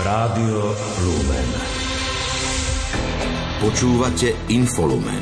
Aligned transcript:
Rádio 0.00 0.72
Lumen. 1.04 1.48
Počúvate 3.60 4.32
Infolumen. 4.48 5.20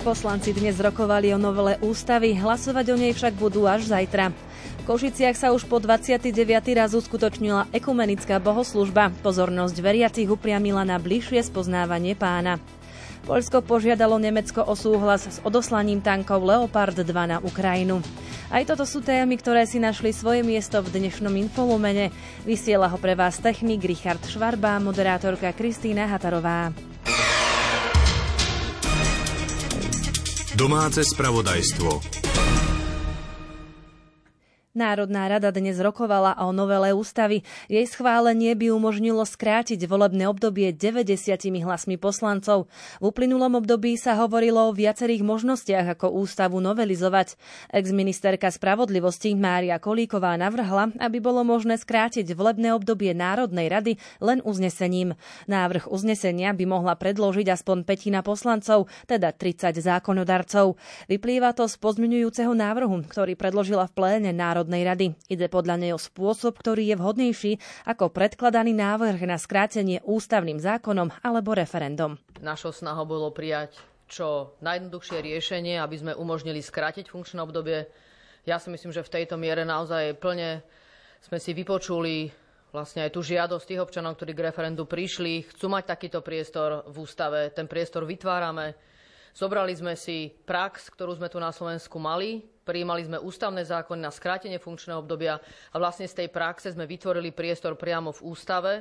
Poslanci 0.00 0.56
dnes 0.56 0.80
rokovali 0.80 1.36
o 1.36 1.38
novele 1.38 1.76
ústavy, 1.84 2.32
hlasovať 2.32 2.86
o 2.88 2.96
nej 2.96 3.12
však 3.12 3.36
budú 3.36 3.68
až 3.68 3.84
zajtra. 3.84 4.32
V 4.32 4.82
Košiciach 4.88 5.36
sa 5.36 5.52
už 5.52 5.68
po 5.68 5.76
29. 5.76 6.32
raz 6.72 6.96
uskutočnila 6.96 7.68
ekumenická 7.68 8.40
bohoslužba. 8.40 9.12
Pozornosť 9.20 9.76
veriacich 9.84 10.32
upriamila 10.32 10.88
na 10.88 10.96
bližšie 10.96 11.44
spoznávanie 11.44 12.16
pána. 12.16 12.56
Poľsko 13.28 13.60
požiadalo 13.60 14.16
Nemecko 14.16 14.64
o 14.64 14.72
súhlas 14.72 15.28
s 15.28 15.36
odoslaním 15.44 16.00
tankov 16.00 16.48
Leopard 16.48 16.96
2 16.96 17.04
na 17.04 17.44
Ukrajinu. 17.44 18.00
Aj 18.48 18.64
toto 18.64 18.88
sú 18.88 19.04
témy, 19.04 19.36
ktoré 19.36 19.68
si 19.68 19.76
našli 19.76 20.08
svoje 20.08 20.40
miesto 20.40 20.80
v 20.80 20.88
dnešnom 20.88 21.36
infolumene. 21.36 22.08
Vysiela 22.48 22.88
ho 22.88 22.96
pre 22.96 23.12
vás 23.12 23.36
technik 23.36 23.84
Richard 23.84 24.24
Švarba, 24.24 24.80
moderátorka 24.80 25.52
Kristýna 25.52 26.08
Hatarová. 26.08 26.72
Domáce 30.56 31.04
spravodajstvo. 31.04 32.27
Národná 34.78 35.26
rada 35.26 35.50
dnes 35.50 35.82
rokovala 35.82 36.38
o 36.38 36.54
novele 36.54 36.94
ústavy. 36.94 37.42
Jej 37.66 37.90
schválenie 37.90 38.54
by 38.54 38.70
umožnilo 38.70 39.26
skrátiť 39.26 39.82
volebné 39.90 40.30
obdobie 40.30 40.70
90 40.70 41.34
hlasmi 41.66 41.98
poslancov. 41.98 42.70
V 43.02 43.10
uplynulom 43.10 43.58
období 43.58 43.98
sa 43.98 44.14
hovorilo 44.14 44.70
o 44.70 44.76
viacerých 44.76 45.26
možnostiach, 45.26 45.98
ako 45.98 46.14
ústavu 46.22 46.62
novelizovať. 46.62 47.34
Ex-ministerka 47.74 48.54
spravodlivosti 48.54 49.34
Mária 49.34 49.82
Kolíková 49.82 50.38
navrhla, 50.38 50.94
aby 51.02 51.18
bolo 51.18 51.42
možné 51.42 51.74
skrátiť 51.74 52.30
volebné 52.38 52.70
obdobie 52.70 53.10
Národnej 53.18 53.66
rady 53.66 53.92
len 54.22 54.38
uznesením. 54.46 55.18
Návrh 55.50 55.90
uznesenia 55.90 56.54
by 56.54 56.70
mohla 56.70 56.94
predložiť 56.94 57.50
aspoň 57.50 57.82
petina 57.82 58.22
poslancov, 58.22 58.86
teda 59.10 59.34
30 59.34 59.74
zákonodarcov. 59.74 60.78
Vyplýva 61.10 61.50
to 61.50 61.66
z 61.66 61.74
pozmeňujúceho 61.82 62.54
návrhu, 62.54 63.02
ktorý 63.10 63.34
predložila 63.34 63.90
v 63.90 63.96
pléne 63.98 64.30
Národnej 64.30 64.67
Národnej 64.68 64.84
rady. 64.84 65.06
Ide 65.32 65.48
podľa 65.48 65.80
nej 65.80 65.96
o 65.96 66.00
spôsob, 66.00 66.60
ktorý 66.60 66.92
je 66.92 67.00
vhodnejší 67.00 67.52
ako 67.88 68.12
predkladaný 68.12 68.76
návrh 68.76 69.24
na 69.24 69.40
skrátenie 69.40 70.04
ústavným 70.04 70.60
zákonom 70.60 71.08
alebo 71.24 71.56
referendum. 71.56 72.20
Našou 72.44 72.76
snahou 72.76 73.08
bolo 73.08 73.32
prijať 73.32 73.80
čo 74.12 74.52
najjednoduchšie 74.60 75.24
riešenie, 75.24 75.80
aby 75.80 75.96
sme 75.96 76.12
umožnili 76.12 76.60
skrátiť 76.60 77.08
funkčné 77.08 77.40
obdobie. 77.40 77.88
Ja 78.44 78.60
si 78.60 78.68
myslím, 78.68 78.92
že 78.92 79.00
v 79.00 79.12
tejto 79.16 79.40
miere 79.40 79.64
naozaj 79.64 80.20
plne 80.20 80.60
sme 81.24 81.40
si 81.40 81.56
vypočuli 81.56 82.28
vlastne 82.68 83.08
aj 83.08 83.16
tú 83.16 83.24
žiadosť 83.24 83.64
tých 83.72 83.80
občanov, 83.80 84.20
ktorí 84.20 84.36
k 84.36 84.52
referendu 84.52 84.84
prišli, 84.84 85.48
chcú 85.48 85.72
mať 85.72 85.96
takýto 85.96 86.20
priestor 86.20 86.84
v 86.84 87.08
ústave. 87.08 87.48
Ten 87.56 87.64
priestor 87.64 88.04
vytvárame. 88.04 88.76
Zobrali 89.32 89.72
sme 89.72 89.96
si 89.96 90.28
prax, 90.28 90.92
ktorú 90.92 91.16
sme 91.16 91.32
tu 91.32 91.40
na 91.40 91.56
Slovensku 91.56 91.96
mali, 91.96 92.44
prijímali 92.68 93.08
sme 93.08 93.16
ústavné 93.16 93.64
zákony 93.64 94.04
na 94.04 94.12
skrátenie 94.12 94.60
funkčného 94.60 95.00
obdobia 95.00 95.40
a 95.72 95.76
vlastne 95.80 96.04
z 96.04 96.20
tej 96.20 96.28
praxe 96.28 96.76
sme 96.76 96.84
vytvorili 96.84 97.32
priestor 97.32 97.80
priamo 97.80 98.12
v 98.12 98.20
ústave. 98.28 98.72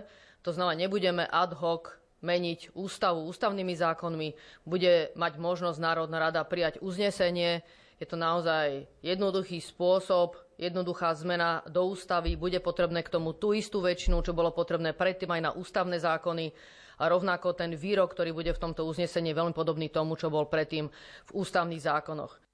To 0.44 0.52
znamená, 0.52 0.76
nebudeme 0.76 1.24
ad 1.24 1.56
hoc 1.56 1.96
meniť 2.20 2.76
ústavu 2.76 3.24
ústavnými 3.32 3.72
zákonmi, 3.72 4.30
bude 4.68 5.16
mať 5.16 5.34
možnosť 5.40 5.80
Národná 5.80 6.20
rada 6.20 6.44
prijať 6.44 6.84
uznesenie. 6.84 7.64
Je 7.98 8.06
to 8.06 8.20
naozaj 8.20 8.86
jednoduchý 9.02 9.64
spôsob, 9.64 10.38
jednoduchá 10.58 11.14
zmena 11.18 11.66
do 11.66 11.88
ústavy. 11.90 12.38
Bude 12.38 12.62
potrebné 12.62 13.02
k 13.02 13.14
tomu 13.14 13.34
tú 13.34 13.54
istú 13.54 13.82
väčšinu, 13.82 14.22
čo 14.22 14.38
bolo 14.38 14.54
potrebné 14.54 14.94
predtým 14.94 15.30
aj 15.34 15.42
na 15.42 15.52
ústavné 15.54 15.98
zákony 15.98 16.54
a 16.98 17.04
rovnako 17.06 17.54
ten 17.54 17.74
výrok, 17.78 18.14
ktorý 18.14 18.34
bude 18.34 18.54
v 18.54 18.62
tomto 18.62 18.86
uznesení 18.86 19.34
veľmi 19.34 19.54
podobný 19.54 19.90
tomu, 19.90 20.18
čo 20.18 20.34
bol 20.34 20.50
predtým 20.50 20.90
v 21.30 21.32
ústavných 21.34 21.82
zákonoch. 21.82 22.47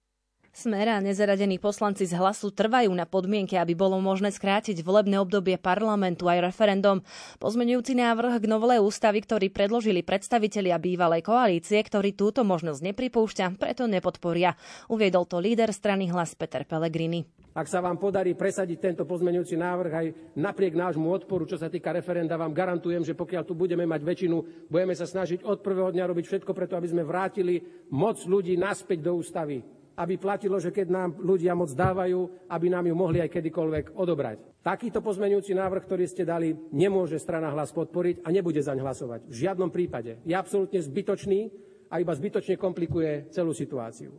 Smer 0.54 0.86
a 0.86 1.02
nezaradení 1.02 1.58
poslanci 1.58 2.06
z 2.06 2.14
hlasu 2.14 2.54
trvajú 2.54 2.94
na 2.94 3.10
podmienke, 3.10 3.58
aby 3.58 3.74
bolo 3.74 3.98
možné 3.98 4.30
skrátiť 4.30 4.86
volebné 4.86 5.18
obdobie 5.18 5.58
parlamentu 5.58 6.30
aj 6.30 6.46
referendum. 6.46 7.02
Pozmenujúci 7.42 7.98
návrh 7.98 8.38
k 8.38 8.46
novelej 8.46 8.86
ústavy, 8.86 9.26
ktorý 9.26 9.50
predložili 9.50 10.06
predstavitelia 10.06 10.78
bývalej 10.78 11.26
koalície, 11.26 11.82
ktorý 11.82 12.14
túto 12.14 12.46
možnosť 12.46 12.86
nepripúšťa, 12.86 13.58
preto 13.58 13.90
nepodporia. 13.90 14.54
Uviedol 14.94 15.26
to 15.26 15.42
líder 15.42 15.74
strany 15.74 16.14
hlas 16.14 16.38
Peter 16.38 16.70
Pellegrini. 16.70 17.26
Ak 17.58 17.66
sa 17.66 17.82
vám 17.82 17.98
podarí 17.98 18.38
presadiť 18.38 18.78
tento 18.78 19.04
pozmeňujúci 19.10 19.58
návrh 19.58 19.94
aj 19.98 20.08
napriek 20.38 20.78
nášmu 20.78 21.10
odporu, 21.10 21.50
čo 21.50 21.58
sa 21.58 21.66
týka 21.66 21.90
referenda, 21.90 22.38
vám 22.38 22.54
garantujem, 22.54 23.02
že 23.02 23.18
pokiaľ 23.18 23.42
tu 23.42 23.58
budeme 23.58 23.90
mať 23.90 24.06
väčšinu, 24.06 24.70
budeme 24.70 24.94
sa 24.94 25.10
snažiť 25.10 25.50
od 25.50 25.66
prvého 25.66 25.90
dňa 25.90 26.14
robiť 26.14 26.26
všetko 26.30 26.54
preto, 26.54 26.78
aby 26.78 26.94
sme 26.94 27.02
vrátili 27.02 27.58
moc 27.90 28.22
ľudí 28.22 28.54
naspäť 28.54 29.02
do 29.02 29.18
ústavy 29.18 29.82
aby 29.94 30.18
platilo, 30.18 30.58
že 30.58 30.74
keď 30.74 30.88
nám 30.90 31.10
ľudia 31.22 31.54
moc 31.54 31.70
dávajú, 31.70 32.50
aby 32.50 32.68
nám 32.70 32.90
ju 32.90 32.96
mohli 32.98 33.22
aj 33.22 33.30
kedykoľvek 33.30 33.86
odobrať. 33.94 34.64
Takýto 34.64 35.04
pozmeňujúci 35.04 35.54
návrh, 35.54 35.84
ktorý 35.84 36.06
ste 36.08 36.24
dali, 36.24 36.56
nemôže 36.72 37.20
strana 37.20 37.52
hlas 37.52 37.76
podporiť 37.76 38.24
a 38.26 38.32
nebude 38.32 38.64
zaň 38.64 38.80
hlasovať. 38.80 39.28
V 39.28 39.36
žiadnom 39.36 39.70
prípade. 39.70 40.24
Je 40.24 40.34
absolútne 40.34 40.80
zbytočný 40.80 41.52
a 41.92 42.00
iba 42.00 42.14
zbytočne 42.16 42.58
komplikuje 42.58 43.30
celú 43.30 43.54
situáciu. 43.54 44.16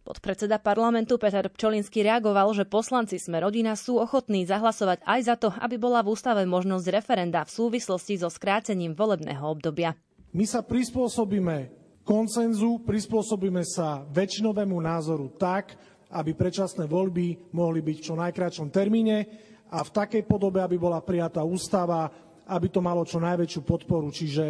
Podpredseda 0.00 0.56
parlamentu 0.56 1.20
Peter 1.20 1.44
Pčolinský 1.48 2.00
reagoval, 2.02 2.50
že 2.56 2.64
poslanci 2.64 3.20
Sme 3.20 3.40
rodina 3.40 3.76
sú 3.76 4.00
ochotní 4.00 4.48
zahlasovať 4.48 5.04
aj 5.04 5.20
za 5.22 5.36
to, 5.36 5.48
aby 5.60 5.76
bola 5.76 6.00
v 6.00 6.16
ústave 6.16 6.42
možnosť 6.48 6.86
referenda 6.88 7.44
v 7.44 7.52
súvislosti 7.52 8.16
so 8.16 8.32
skrátením 8.32 8.96
volebného 8.96 9.44
obdobia. 9.44 9.92
My 10.32 10.46
sa 10.48 10.64
prispôsobíme 10.64 11.79
koncenzu, 12.04 12.82
prispôsobíme 12.82 13.62
sa 13.64 14.04
väčšinovému 14.10 14.76
názoru 14.80 15.30
tak, 15.36 15.76
aby 16.10 16.34
predčasné 16.34 16.90
voľby 16.90 17.54
mohli 17.54 17.80
byť 17.80 17.96
v 17.96 18.06
čo 18.10 18.14
najkračšom 18.18 18.68
termíne 18.74 19.26
a 19.70 19.86
v 19.86 19.94
takej 19.94 20.26
podobe, 20.26 20.58
aby 20.58 20.74
bola 20.74 20.98
prijatá 20.98 21.46
ústava, 21.46 22.10
aby 22.50 22.66
to 22.66 22.82
malo 22.82 23.06
čo 23.06 23.22
najväčšiu 23.22 23.62
podporu. 23.62 24.10
Čiže 24.10 24.44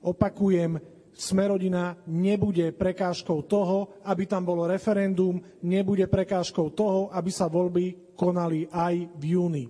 opakujem, 0.00 0.80
Smerodina 1.12 1.92
nebude 2.08 2.72
prekážkou 2.72 3.44
toho, 3.44 4.00
aby 4.08 4.24
tam 4.24 4.48
bolo 4.48 4.64
referendum, 4.64 5.44
nebude 5.60 6.08
prekážkou 6.08 6.72
toho, 6.72 7.12
aby 7.12 7.28
sa 7.28 7.52
voľby 7.52 8.16
konali 8.16 8.64
aj 8.72 9.12
v 9.20 9.24
júni. 9.36 9.64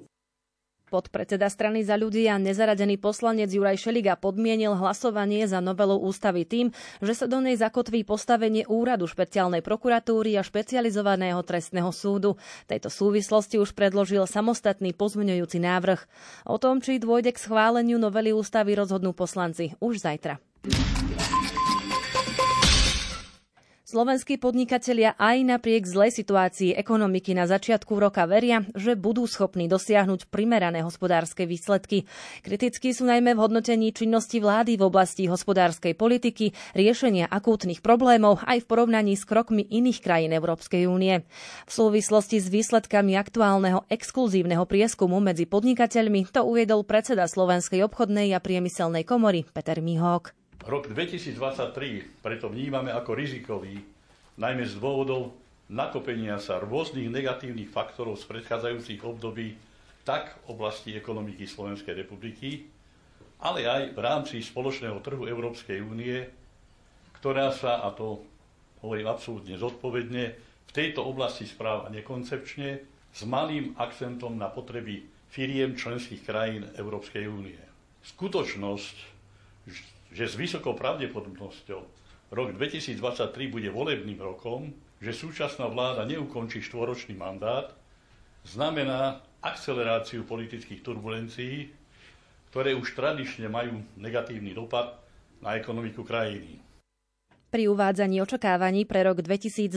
Podpredseda 0.92 1.48
strany 1.48 1.88
za 1.88 1.97
ľudí 1.97 2.28
a 2.28 2.36
nezaradený 2.36 3.00
poslanec 3.00 3.48
Juraj 3.48 3.80
Šeliga 3.80 4.12
podmienil 4.12 4.76
hlasovanie 4.76 5.48
za 5.48 5.64
novelu 5.64 5.97
ústavy 5.97 6.44
tým, 6.44 6.69
že 7.00 7.16
sa 7.16 7.25
do 7.25 7.41
nej 7.41 7.56
zakotví 7.56 8.04
postavenie 8.04 8.69
úradu 8.69 9.08
špeciálnej 9.08 9.64
prokuratúry 9.64 10.36
a 10.36 10.44
špecializovaného 10.44 11.41
trestného 11.48 11.88
súdu. 11.97 12.36
Tejto 12.69 12.92
súvislosti 12.92 13.56
už 13.56 13.72
predložil 13.72 14.28
samostatný 14.28 14.92
pozmeňujúci 14.92 15.64
návrh. 15.64 16.04
O 16.44 16.60
tom, 16.60 16.84
či 16.84 17.00
dôjde 17.00 17.32
k 17.32 17.41
schváleniu 17.41 17.97
novely 17.97 18.36
ústavy, 18.36 18.76
rozhodnú 18.76 19.16
poslanci 19.16 19.72
už 19.80 19.97
zajtra. 19.97 20.44
Slovenskí 23.92 24.41
podnikatelia 24.41 25.12
aj 25.20 25.44
napriek 25.44 25.84
zlej 25.84 26.16
situácii 26.16 26.72
ekonomiky 26.80 27.36
na 27.36 27.44
začiatku 27.44 27.92
roka 28.00 28.25
veria, 28.25 28.64
že 28.72 28.97
budú 28.97 29.28
schopní 29.28 29.69
dosiahnuť 29.69 30.32
primerané 30.32 30.80
hospodárske 30.80 31.44
výsledky. 31.44 32.08
Kritickí 32.41 32.97
sú 32.97 33.04
najmä 33.04 33.36
v 33.36 33.42
hodnotení 33.44 33.92
činnosti 33.92 34.41
vlády 34.41 34.80
v 34.80 34.88
oblasti 34.88 35.28
hospodárskej 35.28 35.92
politiky, 35.92 36.56
riešenia 36.72 37.28
akútnych 37.28 37.84
problémov 37.84 38.41
aj 38.48 38.64
v 38.64 38.69
porovnaní 38.72 39.12
s 39.12 39.28
krokmi 39.28 39.60
iných 39.60 40.00
krajín 40.00 40.32
Európskej 40.32 40.88
únie. 40.88 41.28
V 41.69 41.72
súvislosti 41.76 42.41
s 42.41 42.48
výsledkami 42.48 43.20
aktuálneho 43.20 43.84
exkluzívneho 43.92 44.65
prieskumu 44.65 45.21
medzi 45.21 45.45
podnikateľmi 45.45 46.33
to 46.33 46.48
uviedol 46.48 46.88
predseda 46.88 47.28
Slovenskej 47.28 47.84
obchodnej 47.84 48.33
a 48.33 48.41
priemyselnej 48.41 49.04
komory 49.04 49.45
Peter 49.53 49.84
Mihok. 49.84 50.41
Rok 50.62 50.94
2023 50.94 52.22
preto 52.22 52.47
vnímame 52.47 52.94
ako 52.94 53.18
rizikový, 53.18 53.82
najmä 54.38 54.62
z 54.62 54.78
dôvodov 54.78 55.34
nakopenia 55.66 56.38
sa 56.38 56.62
rôznych 56.62 57.10
negatívnych 57.10 57.66
faktorov 57.66 58.14
z 58.22 58.30
predchádzajúcich 58.30 59.03
období 59.03 59.59
tak 60.06 60.38
v 60.47 60.54
oblasti 60.54 60.94
ekonomiky 60.94 61.50
Slovenskej 61.50 62.06
republiky, 62.06 62.70
ale 63.42 63.66
aj 63.66 63.82
v 63.91 63.98
rámci 63.98 64.38
spoločného 64.38 65.03
trhu 65.03 65.26
Európskej 65.26 65.82
únie, 65.82 66.30
ktorá 67.18 67.50
sa, 67.50 67.82
a 67.82 67.91
to 67.91 68.22
hovorím 68.86 69.10
absolútne 69.10 69.59
zodpovedne, 69.59 70.24
v 70.62 70.70
tejto 70.70 71.03
oblasti 71.03 71.42
správa 71.42 71.91
nekoncepčne 71.91 72.68
s 73.10 73.20
malým 73.26 73.74
akcentom 73.82 74.38
na 74.38 74.47
potreby 74.47 75.10
firiem 75.26 75.74
členských 75.74 76.22
krajín 76.22 76.70
Európskej 76.78 77.26
únie. 77.26 77.59
Skutočnosť, 78.06 78.97
že 80.12 80.28
s 80.28 80.36
vysokou 80.36 80.76
pravdepodobnosťou 80.76 81.80
rok 82.32 82.48
2023 82.56 82.97
bude 83.48 83.68
volebným 83.72 84.20
rokom, 84.20 84.72
že 85.00 85.16
súčasná 85.16 85.66
vláda 85.66 86.04
neukončí 86.04 86.60
štvoročný 86.62 87.16
mandát 87.16 87.72
znamená 88.44 89.24
akceleráciu 89.42 90.22
politických 90.22 90.80
turbulencií, 90.84 91.74
ktoré 92.53 92.76
už 92.76 92.92
tradične 92.94 93.48
majú 93.48 93.80
negatívny 93.97 94.53
dopad 94.54 95.00
na 95.42 95.56
ekonomiku 95.59 96.04
krajiny. 96.04 96.72
Pri 97.53 97.69
uvádzaní 97.69 98.25
očakávaní 98.25 98.89
pre 98.89 99.04
rok 99.04 99.21
2023 99.21 99.77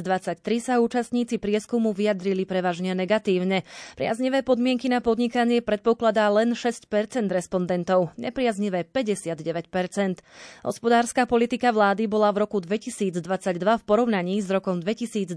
sa 0.63 0.80
účastníci 0.80 1.36
prieskumu 1.44 1.92
vyjadrili 1.92 2.48
prevažne 2.48 2.95
negatívne. 2.95 3.68
Priaznivé 4.00 4.48
podmienky 4.48 4.88
na 4.88 5.04
podnikanie 5.04 5.60
predpokladá 5.60 6.31
len 6.31 6.56
6% 6.56 6.88
respondentov, 7.27 8.16
nepriaznivé 8.16 8.88
59% 8.88 10.24
Hospodárska 10.63 11.27
politika 11.27 11.75
vlády 11.75 12.07
bola 12.07 12.31
v 12.31 12.48
roku 12.48 12.63
2022 12.63 13.19
v 13.60 13.83
porovnaní 13.83 14.39
s 14.39 14.48
rokom 14.48 14.80
2021 14.80 15.36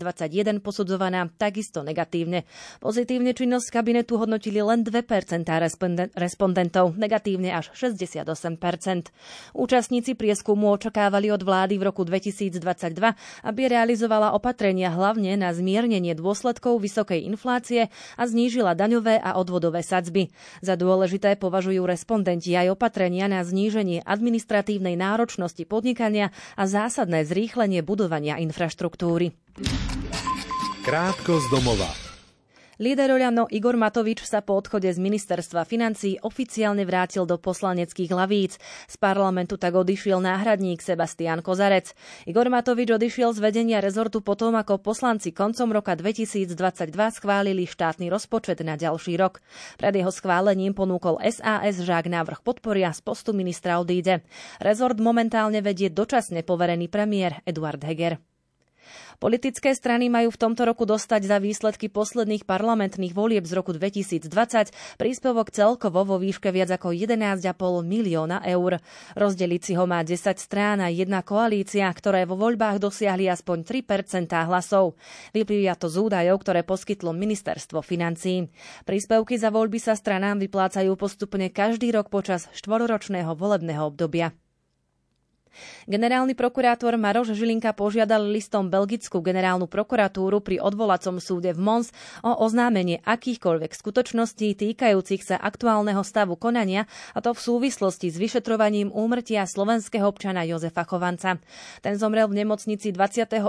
posudzovaná 0.62 1.26
takisto 1.43 1.82
negatívne. 1.82 2.46
Pozitívne 2.79 3.34
činnosť 3.34 3.82
kabinetu 3.82 4.14
hodnotili 4.14 4.62
len 4.62 4.87
2% 4.87 4.94
respondentov, 6.14 6.94
negatívne 6.94 7.50
až 7.50 7.75
68% 7.75 9.11
Účastníci 9.58 10.14
prieskumu 10.14 10.70
očakávali 10.79 11.34
od 11.34 11.43
vlády 11.43 11.82
v 11.82 11.91
roku 11.91 12.06
2022 12.06 12.27
2022, 12.30 13.16
aby 13.44 13.62
realizovala 13.69 14.36
opatrenia 14.36 14.92
hlavne 14.92 15.34
na 15.40 15.50
zmiernenie 15.56 16.12
dôsledkov 16.12 16.80
vysokej 16.82 17.25
inflácie 17.25 17.88
a 18.14 18.22
znížila 18.28 18.76
daňové 18.76 19.19
a 19.19 19.36
odvodové 19.40 19.80
sadzby. 19.80 20.28
Za 20.60 20.76
dôležité 20.76 21.40
považujú 21.40 21.84
respondenti 21.88 22.52
aj 22.54 22.76
opatrenia 22.76 23.26
na 23.26 23.40
zníženie 23.44 24.04
administratívnej 24.04 24.94
náročnosti 24.96 25.64
podnikania 25.64 26.30
a 26.54 26.69
zásadné 26.69 27.25
zrýchlenie 27.25 27.80
budovania 27.80 28.36
infraštruktúry. 28.38 29.32
Krátko 30.84 31.36
z 31.36 31.46
domova. 31.52 32.07
Líder 32.78 33.10
Oľano 33.10 33.50
Igor 33.50 33.75
Matovič 33.75 34.22
sa 34.22 34.38
po 34.38 34.54
odchode 34.54 34.86
z 34.86 35.02
ministerstva 35.02 35.66
financí 35.66 36.14
oficiálne 36.22 36.86
vrátil 36.86 37.26
do 37.26 37.34
poslaneckých 37.34 38.14
hlavíc. 38.14 38.62
Z 38.86 38.94
parlamentu 39.02 39.58
tak 39.58 39.75
odišiel 39.75 40.22
náhradník 40.22 40.78
Sebastian 40.78 41.42
Kozarec. 41.42 41.90
Igor 42.30 42.46
Matovič 42.46 42.94
odišiel 42.94 43.34
z 43.34 43.42
vedenia 43.42 43.82
rezortu 43.82 44.22
potom, 44.22 44.54
ako 44.54 44.78
poslanci 44.78 45.34
koncom 45.34 45.75
roka 45.75 45.98
2022 45.98 46.54
schválili 47.19 47.66
štátny 47.66 48.06
rozpočet 48.14 48.62
na 48.62 48.78
ďalší 48.78 49.19
rok. 49.19 49.42
Pred 49.74 49.98
jeho 49.98 50.14
schválením 50.14 50.70
ponúkol 50.70 51.19
SAS, 51.34 51.82
že 51.82 51.90
ak 51.90 52.06
návrh 52.06 52.46
podporia, 52.46 52.94
z 52.94 53.02
postu 53.02 53.34
ministra 53.34 53.82
odíde. 53.82 54.22
Rezort 54.62 55.02
momentálne 55.02 55.66
vedie 55.66 55.90
dočasne 55.90 56.46
poverený 56.46 56.86
premiér 56.86 57.42
Eduard 57.42 57.82
Heger. 57.82 58.27
Politické 59.19 59.75
strany 59.75 60.06
majú 60.11 60.32
v 60.35 60.40
tomto 60.40 60.62
roku 60.67 60.87
dostať 60.87 61.26
za 61.26 61.37
výsledky 61.38 61.90
posledných 61.90 62.46
parlamentných 62.46 63.14
volieb 63.14 63.44
z 63.44 63.52
roku 63.55 63.75
2020 63.75 64.73
príspevok 64.96 65.50
celkovo 65.50 66.06
vo 66.06 66.17
výške 66.17 66.49
viac 66.55 66.73
ako 66.75 66.94
11,5 66.94 67.55
milióna 67.85 68.43
eur. 68.46 68.81
Rozdeliť 69.14 69.62
si 69.62 69.73
ho 69.76 69.85
má 69.85 70.00
10 70.02 70.19
strán 70.38 70.81
a 70.81 70.88
jedna 70.88 71.20
koalícia, 71.23 71.87
ktoré 71.93 72.25
vo 72.25 72.40
voľbách 72.40 72.81
dosiahli 72.82 73.29
aspoň 73.29 73.85
3% 73.85 74.31
hlasov. 74.49 74.96
Vyplýva 75.37 75.76
to 75.76 75.93
z 75.93 75.96
údajov, 76.00 76.41
ktoré 76.43 76.64
poskytlo 76.64 77.12
ministerstvo 77.12 77.84
financí. 77.84 78.49
Príspevky 78.88 79.37
za 79.37 79.52
voľby 79.52 79.79
sa 79.82 79.93
stranám 79.93 80.41
vyplácajú 80.41 80.96
postupne 80.96 81.52
každý 81.52 81.93
rok 81.93 82.08
počas 82.08 82.49
štvororočného 82.56 83.34
volebného 83.37 83.93
obdobia. 83.93 84.32
Generálny 85.88 86.32
prokurátor 86.36 86.96
Maroš 86.98 87.32
Žilinka 87.36 87.72
požiadal 87.72 88.26
listom 88.28 88.68
Belgickú 88.68 89.20
generálnu 89.20 89.68
prokuratúru 89.70 90.40
pri 90.40 90.60
odvolacom 90.60 91.20
súde 91.22 91.52
v 91.52 91.60
Mons 91.60 91.92
o 92.24 92.32
oznámenie 92.44 93.00
akýchkoľvek 93.04 93.72
skutočností 93.72 94.56
týkajúcich 94.56 95.22
sa 95.22 95.36
aktuálneho 95.38 96.00
stavu 96.02 96.34
konania, 96.34 96.90
a 97.14 97.22
to 97.22 97.32
v 97.32 97.40
súvislosti 97.40 98.08
s 98.08 98.16
vyšetrovaním 98.16 98.90
úmrtia 98.90 99.44
slovenského 99.44 100.08
občana 100.08 100.42
Jozefa 100.48 100.88
Chovanca. 100.88 101.36
Ten 101.84 101.94
zomrel 102.00 102.26
v 102.28 102.44
nemocnici 102.44 102.90
28. 102.90 103.44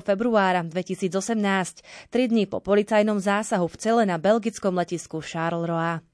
februára 0.00 0.62
2018, 0.62 2.10
tri 2.10 2.30
dní 2.30 2.46
po 2.46 2.62
policajnom 2.62 3.18
zásahu 3.18 3.66
v 3.66 3.76
cele 3.76 4.02
na 4.06 4.16
belgickom 4.16 4.74
letisku 4.78 5.18
Charleroi. 5.20 6.13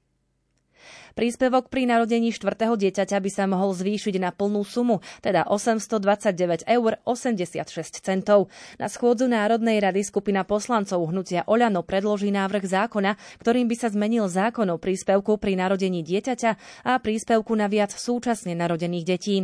Príspevok 1.11 1.67
pri 1.67 1.87
narodení 1.87 2.31
štvrtého 2.31 2.79
dieťaťa 2.79 3.17
by 3.19 3.29
sa 3.31 3.43
mohol 3.47 3.75
zvýšiť 3.75 4.15
na 4.19 4.31
plnú 4.31 4.63
sumu, 4.63 5.03
teda 5.19 5.47
829 5.47 6.67
eur 6.67 6.91
86 7.03 7.67
centov. 7.99 8.47
Na 8.79 8.87
schôdzu 8.87 9.27
Národnej 9.27 9.83
rady 9.83 10.07
skupina 10.07 10.47
poslancov 10.47 11.03
hnutia 11.11 11.43
Oľano 11.47 11.83
predloží 11.83 12.31
návrh 12.31 12.63
zákona, 12.63 13.19
ktorým 13.43 13.67
by 13.67 13.75
sa 13.75 13.91
zmenil 13.91 14.31
zákon 14.31 14.67
o 14.71 14.79
príspevku 14.79 15.35
pri 15.35 15.59
narodení 15.59 15.99
dieťaťa 16.05 16.51
a 16.87 16.91
príspevku 16.99 17.51
na 17.55 17.67
viac 17.67 17.91
súčasne 17.91 18.55
narodených 18.55 19.05
detí. 19.05 19.35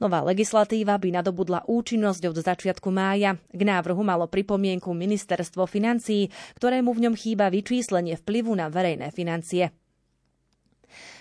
Nová 0.00 0.24
legislatíva 0.24 0.96
by 0.96 1.20
nadobudla 1.20 1.68
účinnosť 1.68 2.22
od 2.30 2.36
začiatku 2.40 2.88
mája. 2.88 3.36
K 3.52 3.62
návrhu 3.62 4.00
malo 4.00 4.26
pripomienku 4.30 4.92
ministerstvo 4.92 5.68
financií, 5.68 6.32
ktorému 6.56 6.92
v 6.96 7.02
ňom 7.08 7.14
chýba 7.16 7.52
vyčíslenie 7.52 8.16
vplyvu 8.20 8.52
na 8.56 8.72
verejné 8.72 9.12
financie. 9.12 9.79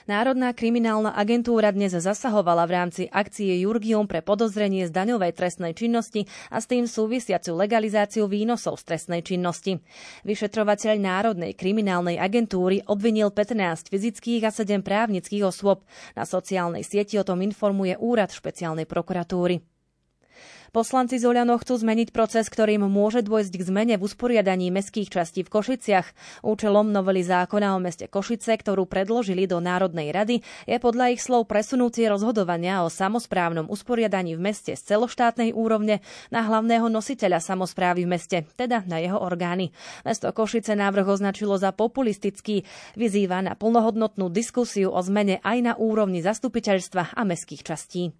Národná 0.09 0.57
kriminálna 0.57 1.13
agentúra 1.13 1.69
dnes 1.69 1.93
zasahovala 1.93 2.65
v 2.65 2.71
rámci 2.73 3.03
akcie 3.13 3.61
Jurgium 3.61 4.09
pre 4.09 4.25
podozrenie 4.25 4.89
z 4.89 4.91
daňovej 4.91 5.37
trestnej 5.37 5.77
činnosti 5.77 6.25
a 6.49 6.57
s 6.57 6.65
tým 6.65 6.89
súvisiacu 6.89 7.53
legalizáciu 7.53 8.25
výnosov 8.25 8.81
z 8.81 8.89
trestnej 8.89 9.21
činnosti. 9.21 9.77
Vyšetrovateľ 10.25 10.97
Národnej 10.97 11.53
kriminálnej 11.53 12.17
agentúry 12.17 12.81
obvinil 12.89 13.29
15 13.29 13.93
fyzických 13.93 14.49
a 14.49 14.51
7 14.51 14.81
právnických 14.81 15.45
osôb. 15.45 15.85
Na 16.17 16.25
sociálnej 16.25 16.81
sieti 16.81 17.21
o 17.21 17.23
tom 17.23 17.45
informuje 17.45 17.93
Úrad 18.01 18.33
špeciálnej 18.33 18.89
prokuratúry. 18.89 19.78
Poslanci 20.69 21.17
z 21.17 21.25
Oľano 21.25 21.57
chcú 21.57 21.81
zmeniť 21.81 22.13
proces, 22.13 22.45
ktorým 22.45 22.85
môže 22.85 23.25
dôjsť 23.25 23.53
k 23.57 23.63
zmene 23.65 23.95
v 23.97 24.05
usporiadaní 24.05 24.69
mestských 24.69 25.09
častí 25.09 25.41
v 25.41 25.49
Košiciach. 25.49 26.05
Účelom 26.45 26.93
novely 26.93 27.25
zákona 27.25 27.73
o 27.73 27.81
meste 27.81 28.05
Košice, 28.05 28.53
ktorú 28.53 28.85
predložili 28.85 29.49
do 29.49 29.57
Národnej 29.57 30.13
rady, 30.13 30.45
je 30.69 30.77
podľa 30.77 31.17
ich 31.17 31.25
slov 31.25 31.49
presunúcie 31.49 32.05
rozhodovania 32.05 32.85
o 32.85 32.93
samozprávnom 32.93 33.65
usporiadaní 33.65 34.37
v 34.37 34.45
meste 34.45 34.77
z 34.77 34.81
celoštátnej 34.93 35.57
úrovne 35.57 36.05
na 36.29 36.45
hlavného 36.45 36.85
nositeľa 36.85 37.41
samozprávy 37.41 38.05
v 38.05 38.11
meste, 38.13 38.37
teda 38.53 38.85
na 38.85 39.01
jeho 39.01 39.17
orgány. 39.17 39.73
Mesto 40.05 40.29
Košice 40.29 40.77
návrh 40.77 41.09
označilo 41.09 41.57
za 41.57 41.73
populistický, 41.73 42.61
vyzýva 42.93 43.41
na 43.41 43.57
plnohodnotnú 43.57 44.29
diskusiu 44.29 44.93
o 44.93 45.01
zmene 45.01 45.41
aj 45.41 45.57
na 45.65 45.73
úrovni 45.73 46.21
zastupiteľstva 46.21 47.17
a 47.17 47.21
mestských 47.25 47.65
častí. 47.65 48.13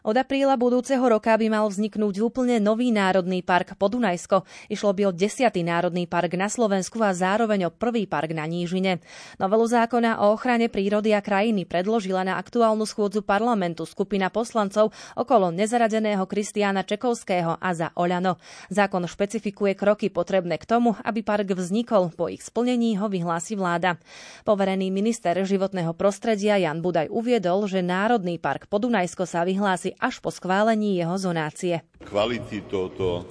Od 0.00 0.16
apríla 0.16 0.56
budúceho 0.56 1.04
roka 1.04 1.36
by 1.36 1.52
mal 1.52 1.68
vzniknúť 1.68 2.24
úplne 2.24 2.56
nový 2.56 2.88
národný 2.88 3.44
park 3.44 3.76
Podunajsko. 3.76 4.48
Išlo 4.72 4.96
by 4.96 5.02
o 5.08 5.12
desiatý 5.12 5.60
národný 5.60 6.08
park 6.08 6.40
na 6.40 6.48
Slovensku 6.48 7.04
a 7.04 7.12
zároveň 7.12 7.68
o 7.68 7.74
prvý 7.74 8.08
park 8.08 8.32
na 8.32 8.48
Nížine. 8.48 9.04
Novelu 9.36 9.68
zákona 9.68 10.24
o 10.24 10.32
ochrane 10.32 10.72
prírody 10.72 11.12
a 11.12 11.20
krajiny 11.20 11.68
predložila 11.68 12.24
na 12.24 12.40
aktuálnu 12.40 12.88
schôdzu 12.88 13.20
parlamentu 13.20 13.84
skupina 13.84 14.32
poslancov 14.32 14.88
okolo 15.20 15.52
nezaradeného 15.52 16.24
Kristiána 16.24 16.80
Čekovského 16.80 17.60
a 17.60 17.70
za 17.76 17.92
Oľano. 17.92 18.40
Zákon 18.72 19.04
špecifikuje 19.04 19.76
kroky 19.76 20.08
potrebné 20.08 20.56
k 20.56 20.64
tomu, 20.64 20.96
aby 21.04 21.20
park 21.20 21.52
vznikol. 21.52 22.08
Po 22.16 22.32
ich 22.32 22.40
splnení 22.40 22.96
ho 22.96 23.12
vyhlási 23.12 23.52
vláda. 23.52 24.00
Poverený 24.48 24.88
minister 24.88 25.36
životného 25.36 25.92
prostredia 25.92 26.56
Jan 26.56 26.80
Budaj 26.80 27.12
uviedol, 27.12 27.68
že 27.68 27.84
Národný 27.84 28.40
park 28.40 28.64
Podunajsko 28.64 29.28
sa 29.28 29.44
vyhlási 29.44 29.89
veci 29.90 29.98
až 29.98 30.22
po 30.22 30.30
schválení 30.30 31.02
jeho 31.02 31.18
zonácie. 31.18 31.82
Kvality 32.06 32.62
tohoto 32.70 33.26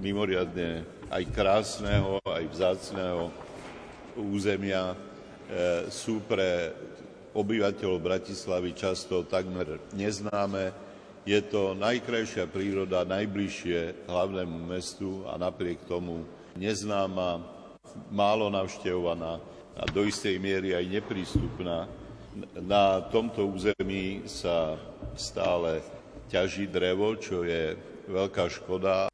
mimoriadne 0.00 0.84
aj 1.12 1.24
krásneho, 1.32 2.20
aj 2.24 2.44
vzácného 2.48 3.28
územia 4.16 4.92
e, 4.92 4.96
sú 5.92 6.24
pre 6.24 6.72
obyvateľov 7.36 8.00
Bratislavy 8.00 8.72
často 8.72 9.24
takmer 9.28 9.80
neznáme. 9.92 10.72
Je 11.28 11.38
to 11.44 11.76
najkrajšia 11.76 12.48
príroda 12.48 13.04
najbližšie 13.04 14.08
hlavnému 14.08 14.64
mestu 14.64 15.28
a 15.28 15.36
napriek 15.36 15.84
tomu 15.84 16.24
neznáma, 16.56 17.44
málo 18.08 18.48
navštevovaná 18.48 19.36
a 19.76 19.82
do 19.92 20.08
istej 20.08 20.40
miery 20.40 20.72
aj 20.72 20.88
neprístupná. 20.88 21.84
Na 22.58 23.02
tomto 23.10 23.44
území 23.50 24.24
sa 24.30 24.78
stále 25.18 25.82
ťaží 26.28 26.68
drevo, 26.68 27.16
čo 27.16 27.42
je 27.42 27.74
veľká 28.06 28.52
škoda. 28.52 29.08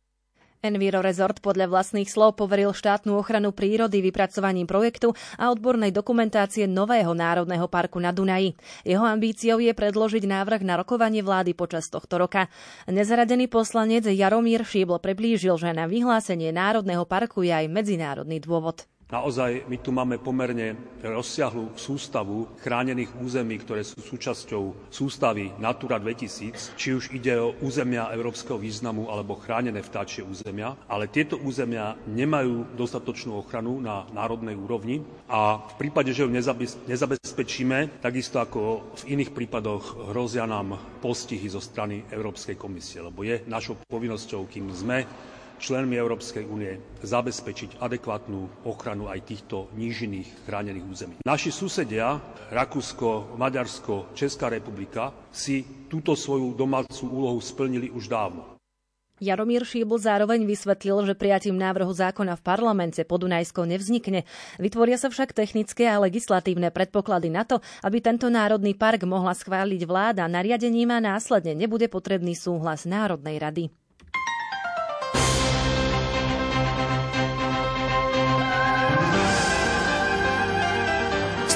Enviro 0.65 1.05
Resort 1.05 1.45
podľa 1.45 1.69
vlastných 1.69 2.09
slov 2.09 2.41
poveril 2.41 2.73
štátnu 2.73 3.21
ochranu 3.21 3.53
prírody 3.53 4.01
vypracovaním 4.01 4.65
projektu 4.65 5.13
a 5.37 5.53
odbornej 5.53 5.93
dokumentácie 5.93 6.65
nového 6.65 7.13
národného 7.13 7.69
parku 7.69 8.01
na 8.01 8.17
Dunaji. 8.17 8.57
Jeho 8.81 9.05
ambíciou 9.05 9.61
je 9.61 9.77
predložiť 9.77 10.25
návrh 10.25 10.65
na 10.65 10.81
rokovanie 10.81 11.21
vlády 11.21 11.53
počas 11.53 11.93
tohto 11.93 12.17
roka. 12.17 12.49
Nezaradený 12.89 13.53
poslanec 13.53 14.09
Jaromír 14.09 14.65
Šíbl 14.65 14.97
priblížil, 15.05 15.61
že 15.61 15.77
na 15.77 15.85
vyhlásenie 15.85 16.49
národného 16.49 17.05
parku 17.05 17.45
je 17.45 17.53
aj 17.53 17.69
medzinárodný 17.69 18.41
dôvod. 18.41 18.89
Naozaj 19.05 19.69
my 19.69 19.77
tu 19.79 19.93
máme 19.93 20.17
pomerne 20.17 20.73
rozsiahlu 20.99 21.77
sústavu 21.77 22.49
chránených 22.59 23.13
území, 23.21 23.61
ktoré 23.61 23.85
sú 23.85 24.01
súčasťou 24.01 24.89
sústavy 24.89 25.53
Natura 25.57 26.01
2000, 26.01 26.73
či 26.75 26.89
už 26.91 27.13
ide 27.13 27.37
o 27.37 27.53
územia 27.61 28.09
európskeho 28.11 28.57
významu 28.57 29.07
alebo 29.07 29.37
chránené 29.37 29.85
vtáčie 29.85 30.25
územia, 30.25 30.73
ale 30.89 31.07
tieto 31.07 31.37
územia 31.37 31.95
nemajú 32.07 32.73
dostatočnú 32.73 33.37
ochranu 33.37 33.77
na 33.77 34.09
národnej 34.11 34.57
úrovni 34.57 35.05
a 35.29 35.61
v 35.61 35.75
prípade, 35.79 36.11
že 36.11 36.25
ju 36.25 36.33
nezabezpečíme, 36.89 38.01
takisto 38.01 38.41
ako 38.41 38.61
v 39.05 39.15
iných 39.15 39.31
prípadoch 39.31 40.11
hrozia 40.11 40.49
nám 40.49 40.75
postihy 40.99 41.47
zo 41.47 41.61
strany 41.61 42.09
Európskej 42.09 42.57
komisie, 42.57 43.05
lebo 43.05 43.21
je 43.21 43.45
našou 43.45 43.77
povinnosťou, 43.85 44.49
kým 44.49 44.73
sme 44.73 45.05
členmi 45.59 45.97
Európskej 45.97 46.45
únie 46.47 46.81
zabezpečiť 47.03 47.81
adekvátnu 47.81 48.67
ochranu 48.69 49.11
aj 49.11 49.25
týchto 49.25 49.71
nížiných 49.75 50.47
chránených 50.47 50.87
území. 50.87 51.15
Naši 51.25 51.51
susedia, 51.55 52.19
Rakúsko, 52.53 53.35
Maďarsko, 53.39 54.15
Česká 54.15 54.51
republika, 54.53 55.15
si 55.31 55.89
túto 55.89 56.19
svoju 56.19 56.55
domácu 56.55 57.07
úlohu 57.07 57.41
splnili 57.41 57.91
už 57.91 58.11
dávno. 58.11 58.55
Jaromír 59.23 59.63
Šíbl 59.63 59.95
zároveň 59.95 60.43
vysvetlil, 60.43 61.07
že 61.07 61.15
prijatím 61.15 61.55
návrhu 61.55 61.95
zákona 61.95 62.35
v 62.35 62.43
parlamente 62.43 62.99
Podunajsko 63.07 63.63
nevznikne. 63.63 64.27
Vytvoria 64.59 64.99
sa 64.99 65.07
však 65.07 65.31
technické 65.31 65.87
a 65.87 66.03
legislatívne 66.03 66.75
predpoklady 66.75 67.31
na 67.31 67.47
to, 67.47 67.63
aby 67.87 68.03
tento 68.03 68.27
národný 68.27 68.75
park 68.75 69.07
mohla 69.07 69.31
schváliť 69.31 69.87
vláda 69.87 70.27
nariadením 70.27 70.91
a 70.91 70.99
následne 70.99 71.55
nebude 71.55 71.87
potrebný 71.87 72.35
súhlas 72.35 72.91
Národnej 72.91 73.39
rady. 73.39 73.65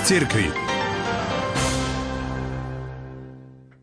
Cirkvi. 0.08 0.48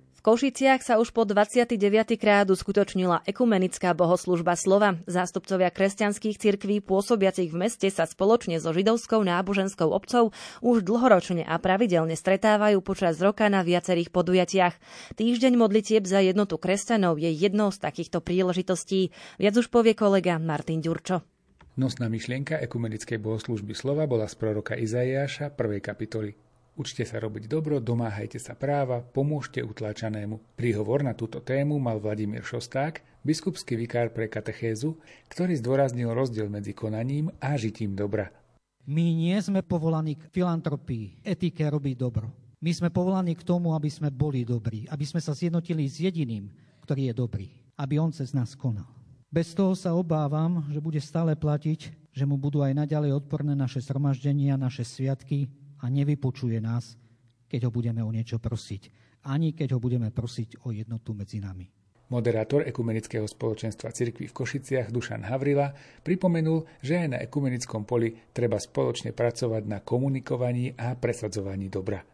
V 0.09 0.19
Košiciach 0.25 0.81
sa 0.81 0.97
už 0.97 1.13
po 1.13 1.21
29. 1.21 1.77
krát 2.17 2.49
uskutočnila 2.49 3.21
ekumenická 3.29 3.93
bohoslužba 3.93 4.57
slova. 4.57 4.97
Zástupcovia 5.05 5.69
kresťanských 5.69 6.41
cirkví 6.41 6.81
pôsobiacich 6.81 7.53
v 7.53 7.69
meste 7.69 7.85
sa 7.93 8.09
spoločne 8.09 8.57
so 8.57 8.73
židovskou 8.73 9.21
náboženskou 9.21 9.85
obcov 9.85 10.33
už 10.65 10.81
dlhoročne 10.81 11.45
a 11.45 11.61
pravidelne 11.61 12.17
stretávajú 12.17 12.81
počas 12.81 13.21
roka 13.21 13.45
na 13.45 13.61
viacerých 13.61 14.09
podujatiach. 14.09 14.73
Týždeň 15.21 15.53
modlitieb 15.61 16.09
za 16.09 16.25
jednotu 16.25 16.57
kresťanov 16.57 17.21
je 17.21 17.29
jednou 17.29 17.69
z 17.69 17.85
takýchto 17.85 18.25
príležitostí. 18.25 19.13
Viac 19.37 19.61
už 19.61 19.69
povie 19.69 19.93
kolega 19.93 20.41
Martin 20.41 20.81
Ďurčo. 20.81 21.34
Nosná 21.75 22.07
myšlienka 22.07 22.55
ekumenickej 22.63 23.19
bohoslužby 23.19 23.75
slova 23.75 24.07
bola 24.07 24.31
z 24.31 24.39
proroka 24.39 24.79
Izaiáša 24.79 25.51
1. 25.59 25.83
kapitoly. 25.83 26.31
Učte 26.79 27.03
sa 27.03 27.19
robiť 27.19 27.51
dobro, 27.51 27.83
domáhajte 27.83 28.39
sa 28.39 28.55
práva, 28.55 29.03
pomôžte 29.03 29.59
utláčanému. 29.59 30.39
Príhovor 30.55 31.03
na 31.03 31.11
túto 31.11 31.43
tému 31.43 31.75
mal 31.75 31.99
Vladimír 31.99 32.47
Šosták, 32.47 33.03
biskupský 33.27 33.75
vikár 33.75 34.15
pre 34.15 34.31
katechézu, 34.31 34.95
ktorý 35.27 35.59
zdôraznil 35.59 36.15
rozdiel 36.15 36.47
medzi 36.47 36.71
konaním 36.71 37.27
a 37.43 37.59
žitím 37.59 37.91
dobra. 37.91 38.31
My 38.87 39.11
nie 39.11 39.35
sme 39.43 39.59
povolaní 39.59 40.15
k 40.15 40.31
filantropii, 40.31 41.27
etike 41.27 41.67
robiť 41.67 41.95
dobro. 41.99 42.31
My 42.63 42.71
sme 42.71 42.87
povolaní 42.87 43.35
k 43.35 43.43
tomu, 43.43 43.75
aby 43.75 43.91
sme 43.91 44.15
boli 44.15 44.47
dobrí, 44.47 44.87
aby 44.87 45.03
sme 45.03 45.19
sa 45.19 45.35
zjednotili 45.35 45.91
s 45.91 45.99
jediným, 45.99 46.47
ktorý 46.87 47.11
je 47.11 47.13
dobrý, 47.19 47.47
aby 47.75 47.99
on 47.99 48.15
cez 48.15 48.31
nás 48.31 48.55
konal. 48.55 48.94
Bez 49.35 49.51
toho 49.51 49.75
sa 49.75 49.91
obávam, 49.91 50.63
že 50.71 50.79
bude 50.79 51.03
stále 51.03 51.35
platiť, 51.35 51.91
že 52.15 52.23
mu 52.23 52.39
budú 52.39 52.63
aj 52.63 52.71
naďalej 52.71 53.19
odporné 53.19 53.51
naše 53.51 53.83
zhromaždenia, 53.83 54.55
naše 54.55 54.87
sviatky 54.87 55.51
a 55.83 55.91
nevypočuje 55.91 56.63
nás, 56.63 56.95
keď 57.51 57.67
ho 57.67 57.71
budeme 57.75 57.99
o 57.99 58.15
niečo 58.15 58.39
prosiť. 58.39 58.87
Ani 59.27 59.51
keď 59.51 59.75
ho 59.75 59.79
budeme 59.83 60.07
prosiť 60.07 60.63
o 60.63 60.71
jednotu 60.71 61.11
medzi 61.11 61.43
nami. 61.43 61.67
Moderátor 62.15 62.63
Ekumenického 62.63 63.27
spoločenstva 63.27 63.91
cirkvi 63.91 64.31
v 64.31 64.37
Košiciach 64.39 64.87
Dušan 64.87 65.27
Havrila 65.27 65.75
pripomenul, 65.99 66.79
že 66.79 67.03
aj 67.03 67.07
na 67.11 67.19
ekumenickom 67.19 67.83
poli 67.83 68.15
treba 68.31 68.55
spoločne 68.55 69.11
pracovať 69.11 69.67
na 69.67 69.83
komunikovaní 69.83 70.79
a 70.79 70.95
presadzovaní 70.95 71.67
dobra. 71.67 72.07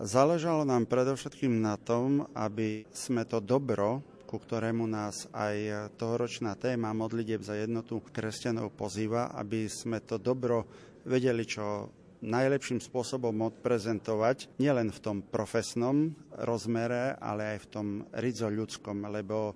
Záležalo 0.00 0.64
nám 0.64 0.88
predovšetkým 0.88 1.52
na 1.60 1.76
tom, 1.76 2.24
aby 2.32 2.88
sme 2.96 3.28
to 3.28 3.44
dobro, 3.44 4.00
ku 4.32 4.40
ktorému 4.40 4.88
nás 4.88 5.28
aj 5.36 5.92
tohoročná 6.00 6.56
téma 6.56 6.96
modlitieb 6.96 7.44
za 7.44 7.52
jednotu 7.52 8.00
kresťanov 8.00 8.72
pozýva, 8.72 9.28
aby 9.36 9.68
sme 9.68 10.00
to 10.00 10.16
dobro 10.16 10.64
vedeli 11.04 11.44
čo 11.44 11.92
najlepším 12.24 12.80
spôsobom 12.80 13.52
odprezentovať, 13.52 14.56
nielen 14.56 14.88
v 14.88 15.02
tom 15.04 15.20
profesnom 15.20 16.16
rozmere, 16.32 17.18
ale 17.20 17.58
aj 17.58 17.58
v 17.60 17.68
tom 17.68 17.86
rizo 18.16 18.48
ľudskom, 18.48 19.04
lebo 19.10 19.52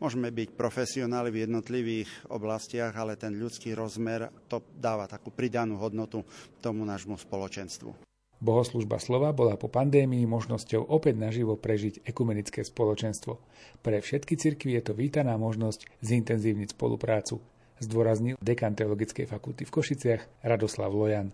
môžeme 0.00 0.32
byť 0.32 0.48
profesionáli 0.56 1.28
v 1.28 1.44
jednotlivých 1.44 2.32
oblastiach, 2.32 2.96
ale 2.96 3.20
ten 3.20 3.36
ľudský 3.36 3.76
rozmer 3.76 4.32
to 4.48 4.62
dáva 4.72 5.04
takú 5.04 5.34
pridanú 5.34 5.76
hodnotu 5.76 6.24
tomu 6.64 6.86
nášmu 6.86 7.20
spoločenstvu. 7.20 8.03
Bohoslužba 8.44 9.00
slova 9.00 9.32
bola 9.32 9.56
po 9.56 9.72
pandémii 9.72 10.28
možnosťou 10.28 10.92
opäť 10.92 11.16
naživo 11.16 11.56
prežiť 11.56 12.04
ekumenické 12.04 12.60
spoločenstvo. 12.60 13.40
Pre 13.80 13.96
všetky 14.04 14.36
cirkvy 14.36 14.76
je 14.76 14.82
to 14.84 14.92
vítaná 14.92 15.40
možnosť 15.40 15.88
zintenzívniť 16.04 16.76
spoluprácu, 16.76 17.40
zdôraznil 17.80 18.36
dekan 18.44 18.76
Teologickej 18.76 19.24
fakulty 19.24 19.64
v 19.64 19.72
Košiciach 19.72 20.44
Radoslav 20.44 20.92
Lojan. 20.92 21.32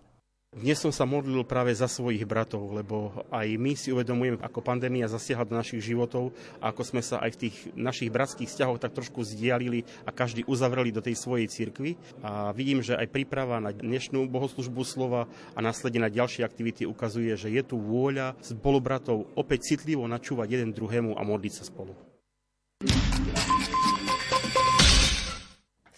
Dnes 0.51 0.75
som 0.75 0.91
sa 0.91 1.07
modlil 1.07 1.47
práve 1.47 1.71
za 1.71 1.87
svojich 1.87 2.27
bratov, 2.27 2.75
lebo 2.75 3.23
aj 3.31 3.55
my 3.55 3.71
si 3.71 3.87
uvedomujeme, 3.87 4.35
ako 4.43 4.59
pandémia 4.59 5.07
zasiahla 5.07 5.47
do 5.47 5.55
našich 5.55 5.79
životov 5.79 6.35
a 6.59 6.75
ako 6.75 6.83
sme 6.83 6.99
sa 6.99 7.23
aj 7.23 7.31
v 7.33 7.41
tých 7.47 7.55
našich 7.71 8.11
bratských 8.11 8.51
vzťahoch 8.51 8.83
tak 8.83 8.91
trošku 8.91 9.23
zdialili 9.23 9.87
a 10.03 10.11
každý 10.11 10.43
uzavreli 10.43 10.91
do 10.91 10.99
tej 10.99 11.15
svojej 11.15 11.47
cirkvi. 11.47 11.95
A 12.19 12.51
vidím, 12.51 12.83
že 12.83 12.99
aj 12.99 13.15
príprava 13.15 13.63
na 13.63 13.71
dnešnú 13.71 14.27
bohoslužbu 14.27 14.83
slova 14.83 15.31
a 15.55 15.59
následne 15.63 16.03
na 16.03 16.11
ďalšie 16.11 16.43
aktivity 16.43 16.83
ukazuje, 16.83 17.31
že 17.39 17.47
je 17.47 17.63
tu 17.63 17.79
vôľa 17.79 18.35
spolubratov 18.43 19.31
opäť 19.39 19.71
citlivo 19.71 20.03
načúvať 20.03 20.51
jeden 20.51 20.75
druhému 20.75 21.15
a 21.15 21.23
modliť 21.23 21.53
sa 21.55 21.63
spolu. 21.63 22.10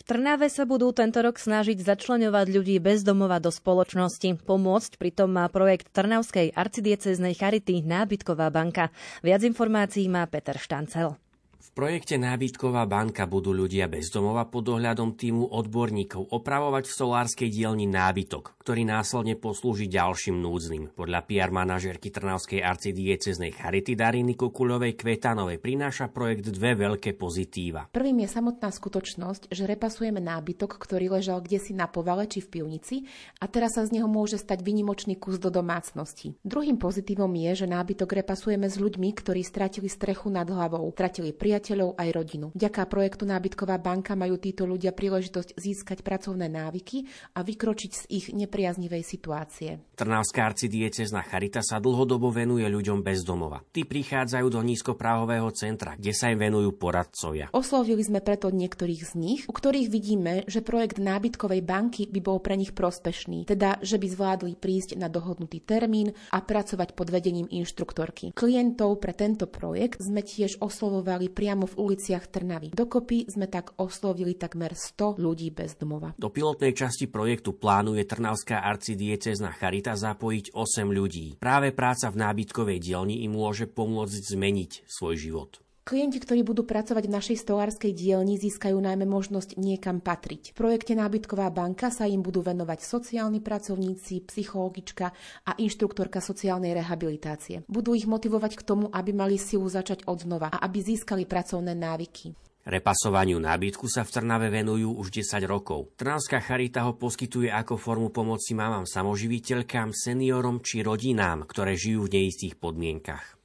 Trnave 0.03 0.51
sa 0.51 0.67
budú 0.67 0.91
tento 0.91 1.23
rok 1.23 1.39
snažiť 1.39 1.79
začleňovať 1.79 2.47
ľudí 2.51 2.75
bez 2.83 3.07
domova 3.07 3.39
do 3.39 3.47
spoločnosti. 3.47 4.43
Pomôcť 4.43 4.99
pritom 4.99 5.31
má 5.31 5.47
projekt 5.47 5.95
Trnavskej 5.95 6.51
arcidieceznej 6.51 7.39
charity 7.39 7.79
Nábytková 7.79 8.51
banka. 8.51 8.91
Viac 9.23 9.47
informácií 9.47 10.11
má 10.11 10.27
Peter 10.27 10.59
Štancel 10.59 11.22
projekte 11.71 12.19
Nábytková 12.19 12.83
banka 12.83 13.23
budú 13.23 13.55
ľudia 13.55 13.87
bez 13.87 14.11
domova 14.11 14.43
pod 14.43 14.67
dohľadom 14.67 15.15
týmu 15.15 15.55
odborníkov 15.55 16.35
opravovať 16.35 16.83
v 16.91 16.97
solárskej 16.99 17.49
dielni 17.49 17.87
nábytok, 17.87 18.59
ktorý 18.59 18.83
následne 18.83 19.39
poslúži 19.39 19.87
ďalším 19.87 20.43
núdznym. 20.43 20.91
Podľa 20.91 21.19
PR 21.23 21.55
manažerky 21.55 22.11
Trnavskej 22.11 22.59
arcidieceznej 22.59 23.55
Charity 23.55 23.95
Dariny 23.95 24.35
Kukuľovej 24.35 24.99
Kvetanovej 24.99 25.63
prináša 25.63 26.11
projekt 26.11 26.51
dve 26.51 26.75
veľké 26.75 27.15
pozitíva. 27.15 27.87
Prvým 27.95 28.27
je 28.27 28.29
samotná 28.35 28.67
skutočnosť, 28.67 29.47
že 29.47 29.63
repasujeme 29.63 30.19
nábytok, 30.19 30.75
ktorý 30.75 31.15
ležal 31.15 31.39
kde 31.39 31.63
si 31.63 31.71
na 31.71 31.87
povale 31.87 32.27
či 32.27 32.43
v 32.43 32.59
pivnici 32.59 33.07
a 33.39 33.47
teraz 33.47 33.79
sa 33.79 33.87
z 33.87 33.95
neho 34.01 34.11
môže 34.11 34.35
stať 34.35 34.59
vynimočný 34.59 35.15
kus 35.15 35.39
do 35.39 35.47
domácnosti. 35.47 36.35
Druhým 36.43 36.75
pozitívom 36.75 37.31
je, 37.39 37.63
že 37.63 37.71
nábytok 37.71 38.19
repasujeme 38.19 38.67
s 38.67 38.75
ľuďmi, 38.75 39.15
ktorí 39.15 39.47
stratili 39.47 39.87
strechu 39.87 40.27
nad 40.27 40.49
hlavou, 40.49 40.91
stratili 40.91 41.31
priateľ 41.31 41.52
priateľov 41.53 42.01
aj 42.01 42.09
rodinu. 42.17 42.47
Vďaka 42.57 42.89
projektu 42.89 43.29
Nábytková 43.29 43.77
banka 43.77 44.17
majú 44.17 44.41
títo 44.41 44.65
ľudia 44.65 44.89
príležitosť 44.89 45.53
získať 45.53 46.01
pracovné 46.01 46.49
návyky 46.49 47.05
a 47.37 47.45
vykročiť 47.45 47.91
z 47.93 48.03
ich 48.09 48.25
nepriaznivej 48.33 49.05
situácie. 49.05 49.77
Trnavská 49.93 50.49
arcidiecezna 50.49 51.21
Charita 51.21 51.61
sa 51.61 51.77
dlhodobo 51.77 52.33
venuje 52.33 52.65
ľuďom 52.65 53.05
bez 53.05 53.21
domova. 53.21 53.61
Tí 53.69 53.85
prichádzajú 53.85 54.47
do 54.49 54.65
nízkopráhového 54.65 55.45
centra, 55.53 55.93
kde 55.93 56.09
sa 56.17 56.33
im 56.33 56.41
venujú 56.41 56.73
poradcovia. 56.73 57.53
Oslovili 57.53 58.01
sme 58.01 58.25
preto 58.25 58.49
niektorých 58.49 59.01
z 59.05 59.13
nich, 59.13 59.41
u 59.45 59.53
ktorých 59.53 59.93
vidíme, 59.93 60.49
že 60.49 60.65
projekt 60.65 60.97
Nábytkovej 60.97 61.61
banky 61.61 62.09
by 62.09 62.17
bol 62.17 62.41
pre 62.41 62.57
nich 62.57 62.73
prospešný, 62.73 63.45
teda 63.45 63.77
že 63.85 64.01
by 64.01 64.09
zvládli 64.09 64.57
prísť 64.57 64.97
na 64.97 65.05
dohodnutý 65.05 65.61
termín 65.61 66.17
a 66.33 66.41
pracovať 66.41 66.97
pod 66.97 67.13
vedením 67.13 67.45
inštruktorky. 67.45 68.33
Klientov 68.33 68.97
pre 68.97 69.13
tento 69.13 69.45
projekt 69.45 70.01
sme 70.01 70.25
tiež 70.25 70.57
oslovovali 70.57 71.29
pri 71.29 71.42
priamo 71.43 71.67
v 71.67 71.75
uliciach 71.75 72.31
Trnavy. 72.31 72.71
Dokopy 72.71 73.27
sme 73.27 73.51
tak 73.51 73.75
oslovili 73.75 74.39
takmer 74.39 74.79
100 74.79 75.19
ľudí 75.19 75.51
bez 75.51 75.75
domova. 75.75 76.15
Do 76.15 76.31
pilotnej 76.31 76.71
časti 76.71 77.11
projektu 77.11 77.51
plánuje 77.51 78.07
Trnavská 78.07 78.63
arcidiecezna 78.63 79.51
Charita 79.51 79.91
zapojiť 79.91 80.55
8 80.55 80.87
ľudí. 80.87 81.35
Práve 81.35 81.75
práca 81.75 82.07
v 82.07 82.23
nábytkovej 82.23 82.79
dielni 82.79 83.27
im 83.27 83.35
môže 83.35 83.67
pomôcť 83.67 84.23
zmeniť 84.23 84.87
svoj 84.87 85.19
život. 85.19 85.62
Klienti, 85.83 86.23
ktorí 86.23 86.47
budú 86.47 86.63
pracovať 86.63 87.11
v 87.11 87.15
našej 87.19 87.37
stolárskej 87.43 87.91
dielni, 87.91 88.39
získajú 88.39 88.79
najmä 88.79 89.03
možnosť 89.03 89.59
niekam 89.59 89.99
patriť. 89.99 90.55
V 90.55 90.63
projekte 90.63 90.95
Nábytková 90.95 91.51
banka 91.51 91.91
sa 91.91 92.07
im 92.07 92.23
budú 92.23 92.39
venovať 92.39 92.79
sociálni 92.79 93.43
pracovníci, 93.43 94.23
psychologička 94.23 95.11
a 95.43 95.51
inštruktorka 95.59 96.23
sociálnej 96.23 96.71
rehabilitácie. 96.71 97.67
Budú 97.67 97.99
ich 97.99 98.07
motivovať 98.07 98.55
k 98.55 98.63
tomu, 98.63 98.87
aby 98.95 99.11
mali 99.11 99.35
silu 99.35 99.67
začať 99.67 100.07
od 100.07 100.23
znova 100.23 100.55
a 100.55 100.63
aby 100.63 100.79
získali 100.79 101.27
pracovné 101.27 101.75
návyky. 101.75 102.31
Repasovaniu 102.63 103.43
nábytku 103.43 103.91
sa 103.91 104.07
v 104.07 104.13
Trnave 104.15 104.47
venujú 104.47 104.95
už 104.95 105.11
10 105.11 105.43
rokov. 105.43 105.99
Trnavská 105.99 106.39
charita 106.39 106.87
ho 106.87 106.95
poskytuje 106.95 107.51
ako 107.51 107.75
formu 107.75 108.07
pomoci 108.07 108.55
mamám 108.55 108.87
samoživiteľkám, 108.87 109.91
seniorom 109.91 110.63
či 110.63 110.79
rodinám, 110.79 111.43
ktoré 111.43 111.75
žijú 111.75 112.07
v 112.07 112.23
neistých 112.23 112.55
podmienkach. 112.55 113.35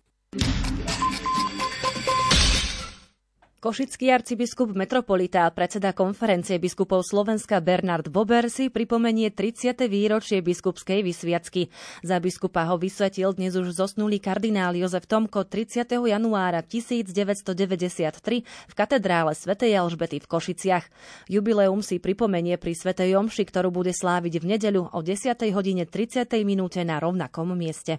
Košický 3.59 4.15
arcibiskup 4.15 4.71
metropolita 4.71 5.43
a 5.43 5.51
predseda 5.51 5.91
konferencie 5.91 6.63
biskupov 6.63 7.03
Slovenska 7.03 7.59
Bernard 7.59 8.07
Bober 8.07 8.47
si 8.55 8.71
pripomenie 8.71 9.35
30. 9.35 9.75
výročie 9.91 10.39
biskupskej 10.47 11.03
vysviacky. 11.03 11.67
Za 12.07 12.23
biskupa 12.23 12.71
ho 12.71 12.79
vysvetil 12.79 13.35
dnes 13.35 13.59
už 13.59 13.75
zosnulý 13.75 14.23
kardinál 14.23 14.79
Jozef 14.79 15.11
Tomko 15.11 15.43
30. 15.43 15.91
januára 15.91 16.63
1993 16.63 18.47
v 18.47 18.75
katedrále 18.79 19.35
svätej 19.35 19.75
Alžbety 19.75 20.23
v 20.23 20.31
Košiciach. 20.31 20.87
Jubileum 21.27 21.83
si 21.83 21.99
pripomenie 21.99 22.63
pri 22.63 22.79
svätej 22.79 23.19
Omši, 23.19 23.43
ktorú 23.43 23.75
bude 23.75 23.91
sláviť 23.91 24.39
v 24.39 24.55
nedeľu 24.55 24.95
o 24.95 25.03
10. 25.03 25.35
hodine 25.51 25.83
30. 25.83 26.31
minúte 26.47 26.79
na 26.87 27.03
rovnakom 27.03 27.59
mieste. 27.59 27.99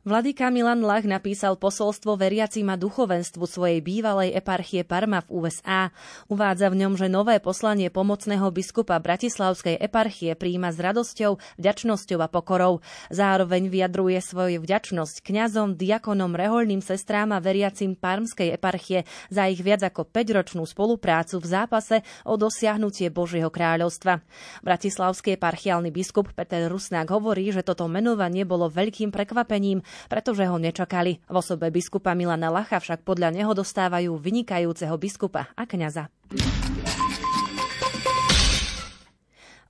Vladyka 0.00 0.48
Milan 0.48 0.80
Lach 0.80 1.04
napísal 1.04 1.60
posolstvo 1.60 2.16
veriacim 2.16 2.72
a 2.72 2.80
duchovenstvu 2.80 3.44
svojej 3.44 3.84
bývalej 3.84 4.32
eparchie 4.32 4.80
Parma 4.80 5.20
v 5.20 5.44
USA. 5.44 5.92
Uvádza 6.24 6.72
v 6.72 6.80
ňom, 6.80 6.96
že 6.96 7.12
nové 7.12 7.36
poslanie 7.36 7.92
pomocného 7.92 8.48
biskupa 8.48 8.96
Bratislavskej 8.96 9.76
eparchie 9.76 10.32
príjima 10.40 10.72
s 10.72 10.80
radosťou, 10.80 11.36
vďačnosťou 11.60 12.16
a 12.16 12.32
pokorou. 12.32 12.80
Zároveň 13.12 13.68
vyjadruje 13.68 14.24
svoju 14.24 14.64
vďačnosť 14.64 15.20
kňazom, 15.20 15.76
diakonom, 15.76 16.32
reholným 16.32 16.80
sestrám 16.80 17.36
a 17.36 17.44
veriacim 17.44 17.92
Parmskej 17.92 18.56
eparchie 18.56 19.04
za 19.28 19.52
ich 19.52 19.60
viac 19.60 19.84
ako 19.84 20.08
5-ročnú 20.08 20.64
spoluprácu 20.64 21.44
v 21.44 21.44
zápase 21.44 22.00
o 22.24 22.40
dosiahnutie 22.40 23.12
Božieho 23.12 23.52
kráľovstva. 23.52 24.24
Bratislavský 24.64 25.36
eparchiálny 25.36 25.92
biskup 25.92 26.32
Peter 26.32 26.72
Rusnák 26.72 27.12
hovorí, 27.12 27.52
že 27.52 27.60
toto 27.60 27.84
menovanie 27.84 28.48
bolo 28.48 28.72
veľkým 28.72 29.12
prekvapením, 29.12 29.84
pretože 30.08 30.44
ho 30.46 30.56
nečakali. 30.60 31.22
V 31.26 31.34
osobe 31.34 31.70
biskupa 31.72 32.12
Milana 32.12 32.50
Lacha 32.52 32.82
však 32.82 33.06
podľa 33.06 33.34
neho 33.34 33.52
dostávajú 33.54 34.16
vynikajúceho 34.18 34.94
biskupa 34.98 35.50
a 35.54 35.62
kňaza. 35.64 36.08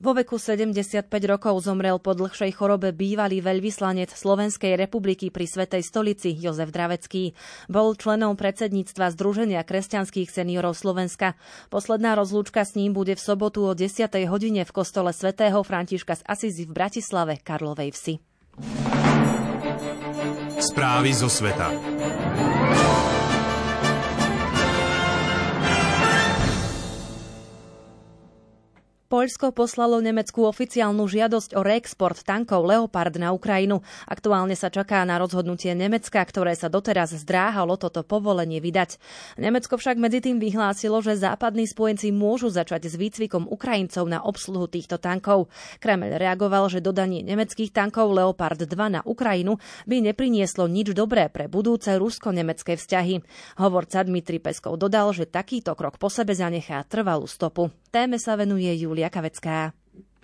Vo 0.01 0.17
veku 0.17 0.41
75 0.41 1.13
rokov 1.29 1.61
zomrel 1.61 2.01
po 2.01 2.17
dlhšej 2.17 2.57
chorobe 2.57 2.89
bývalý 2.97 3.45
veľvyslanec 3.45 4.09
Slovenskej 4.09 4.73
republiky 4.73 5.29
pri 5.29 5.45
Svetej 5.45 5.85
stolici 5.85 6.33
Jozef 6.33 6.73
Dravecký. 6.73 7.37
Bol 7.69 7.93
členom 8.01 8.33
predsedníctva 8.33 9.13
Združenia 9.13 9.61
kresťanských 9.61 10.33
seniorov 10.33 10.73
Slovenska. 10.73 11.37
Posledná 11.69 12.17
rozlúčka 12.17 12.65
s 12.65 12.81
ním 12.81 12.97
bude 12.97 13.13
v 13.13 13.21
sobotu 13.21 13.69
o 13.69 13.77
10. 13.77 14.09
hodine 14.25 14.65
v 14.65 14.73
kostole 14.73 15.13
svätého 15.13 15.61
Františka 15.61 16.17
z 16.17 16.25
Asizi 16.25 16.65
v 16.65 16.73
Bratislave 16.73 17.37
Karlovej 17.37 17.93
Vsi. 17.93 18.15
Správy 20.61 21.15
zo 21.15 21.29
sveta. 21.29 21.73
Poľsko 29.11 29.51
poslalo 29.51 29.99
Nemecku 29.99 30.47
oficiálnu 30.47 31.03
žiadosť 31.11 31.59
o 31.59 31.67
reexport 31.67 32.23
tankov 32.23 32.63
Leopard 32.63 33.11
na 33.19 33.35
Ukrajinu. 33.35 33.83
Aktuálne 34.07 34.55
sa 34.55 34.71
čaká 34.71 35.03
na 35.03 35.19
rozhodnutie 35.19 35.75
Nemecka, 35.75 36.23
ktoré 36.23 36.55
sa 36.55 36.71
doteraz 36.71 37.19
zdráhalo 37.19 37.75
toto 37.75 38.07
povolenie 38.07 38.63
vydať. 38.63 39.03
Nemecko 39.35 39.83
však 39.83 39.99
medzi 39.99 40.23
tým 40.23 40.39
vyhlásilo, 40.39 41.03
že 41.03 41.19
západní 41.19 41.67
spojenci 41.67 42.15
môžu 42.15 42.55
začať 42.55 42.87
s 42.87 42.95
výcvikom 42.95 43.51
Ukrajincov 43.51 44.07
na 44.07 44.23
obsluhu 44.23 44.71
týchto 44.71 45.03
tankov. 45.03 45.51
Kreml 45.83 46.15
reagoval, 46.15 46.71
že 46.71 46.79
dodanie 46.79 47.27
nemeckých 47.27 47.75
tankov 47.75 48.15
Leopard 48.15 48.63
2 48.63 48.71
na 48.71 49.03
Ukrajinu 49.03 49.59
by 49.91 50.07
neprinieslo 50.07 50.71
nič 50.71 50.95
dobré 50.95 51.27
pre 51.35 51.51
budúce 51.51 51.91
rusko-nemecké 51.99 52.79
vzťahy. 52.79 53.27
Hovorca 53.59 54.07
Dmitri 54.07 54.39
Peskov 54.39 54.79
dodal, 54.79 55.11
že 55.11 55.27
takýto 55.27 55.75
krok 55.75 55.99
po 55.99 56.07
sebe 56.07 56.31
zanechá 56.31 56.87
trvalú 56.87 57.27
stopu. 57.27 57.75
Téme 57.91 58.23
sa 58.23 58.39
venuje 58.39 58.71
Julia 58.79 59.11
Kavecká. 59.11 59.75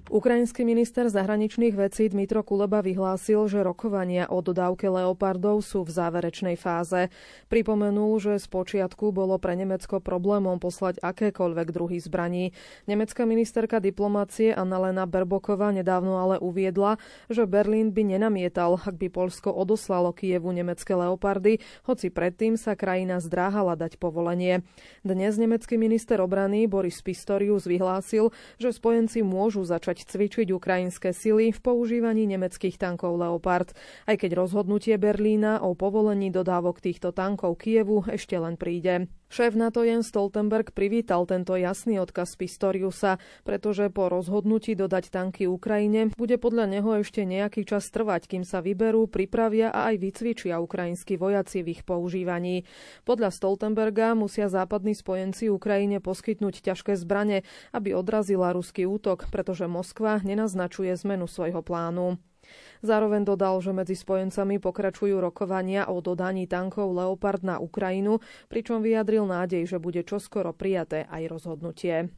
Ukrajinský 0.06 0.62
minister 0.62 1.10
zahraničných 1.10 1.74
vecí 1.74 2.06
Dmitro 2.06 2.46
Kuleba 2.46 2.78
vyhlásil, 2.78 3.50
že 3.50 3.66
rokovania 3.66 4.30
o 4.30 4.38
dodávke 4.38 4.86
leopardov 4.86 5.66
sú 5.66 5.82
v 5.82 5.90
záverečnej 5.90 6.54
fáze. 6.54 7.10
Pripomenul, 7.50 8.14
že 8.22 8.38
z 8.38 8.46
počiatku 8.46 9.10
bolo 9.10 9.34
pre 9.42 9.58
Nemecko 9.58 9.98
problémom 9.98 10.62
poslať 10.62 11.02
akékoľvek 11.02 11.74
druhy 11.74 11.98
zbraní. 11.98 12.54
Nemecká 12.86 13.26
ministerka 13.26 13.82
diplomácie 13.82 14.54
Annalena 14.54 15.10
Berboková 15.10 15.74
nedávno 15.74 16.22
ale 16.22 16.38
uviedla, 16.38 17.02
že 17.26 17.42
Berlín 17.42 17.90
by 17.90 18.14
nenamietal, 18.14 18.78
ak 18.78 18.94
by 18.94 19.10
Polsko 19.10 19.50
odoslalo 19.50 20.14
Kievu 20.14 20.54
nemecké 20.54 20.94
leopardy, 20.94 21.58
hoci 21.82 22.14
predtým 22.14 22.54
sa 22.54 22.78
krajina 22.78 23.18
zdráhala 23.18 23.74
dať 23.74 23.98
povolenie. 23.98 24.62
Dnes 25.02 25.34
nemecký 25.34 25.74
minister 25.74 26.22
obrany 26.22 26.70
Boris 26.70 27.02
Pistorius 27.02 27.66
vyhlásil, 27.66 28.30
že 28.62 28.70
spojenci 28.70 29.26
môžu 29.26 29.66
začať 29.66 29.95
začať 29.96 30.12
cvičiť 30.12 30.52
ukrajinské 30.52 31.16
sily 31.16 31.56
v 31.56 31.60
používaní 31.64 32.28
nemeckých 32.28 32.76
tankov 32.76 33.16
Leopard, 33.16 33.72
aj 34.04 34.20
keď 34.20 34.36
rozhodnutie 34.36 35.00
Berlína 35.00 35.64
o 35.64 35.72
povolení 35.72 36.28
dodávok 36.28 36.84
týchto 36.84 37.16
tankov 37.16 37.56
Kievu 37.64 38.04
ešte 38.04 38.36
len 38.36 38.60
príde. 38.60 39.08
Šéf 39.26 39.58
NATO 39.58 39.82
Jens 39.82 40.06
Stoltenberg 40.06 40.70
privítal 40.70 41.26
tento 41.26 41.58
jasný 41.58 41.98
odkaz 41.98 42.38
Pistoriusa, 42.38 43.18
pretože 43.42 43.90
po 43.90 44.06
rozhodnutí 44.06 44.78
dodať 44.78 45.10
tanky 45.10 45.50
Ukrajine 45.50 46.14
bude 46.14 46.38
podľa 46.38 46.70
neho 46.70 47.02
ešte 47.02 47.26
nejaký 47.26 47.66
čas 47.66 47.90
trvať, 47.90 48.30
kým 48.30 48.46
sa 48.46 48.62
vyberú, 48.62 49.10
pripravia 49.10 49.74
a 49.74 49.90
aj 49.90 49.98
vycvičia 49.98 50.62
ukrajinskí 50.62 51.18
vojaci 51.18 51.66
v 51.66 51.74
ich 51.74 51.82
používaní. 51.82 52.70
Podľa 53.02 53.34
Stoltenberga 53.34 54.14
musia 54.14 54.46
západní 54.46 54.94
spojenci 54.94 55.50
Ukrajine 55.50 55.98
poskytnúť 55.98 56.62
ťažké 56.62 56.94
zbrane, 56.94 57.42
aby 57.74 57.98
odrazila 57.98 58.54
ruský 58.54 58.86
útok, 58.86 59.26
pretože 59.34 59.66
Moskva 59.66 60.22
nenaznačuje 60.22 60.94
zmenu 61.02 61.26
svojho 61.26 61.66
plánu. 61.66 62.22
Zároveň 62.84 63.24
dodal, 63.24 63.60
že 63.64 63.72
medzi 63.72 63.96
spojencami 63.96 64.60
pokračujú 64.60 65.16
rokovania 65.20 65.88
o 65.88 66.00
dodaní 66.00 66.48
tankov 66.48 66.92
Leopard 66.92 67.44
na 67.44 67.56
Ukrajinu, 67.60 68.20
pričom 68.48 68.80
vyjadril 68.80 69.28
nádej, 69.28 69.64
že 69.64 69.82
bude 69.82 70.02
čoskoro 70.04 70.56
prijaté 70.56 71.04
aj 71.08 71.22
rozhodnutie. 71.28 72.10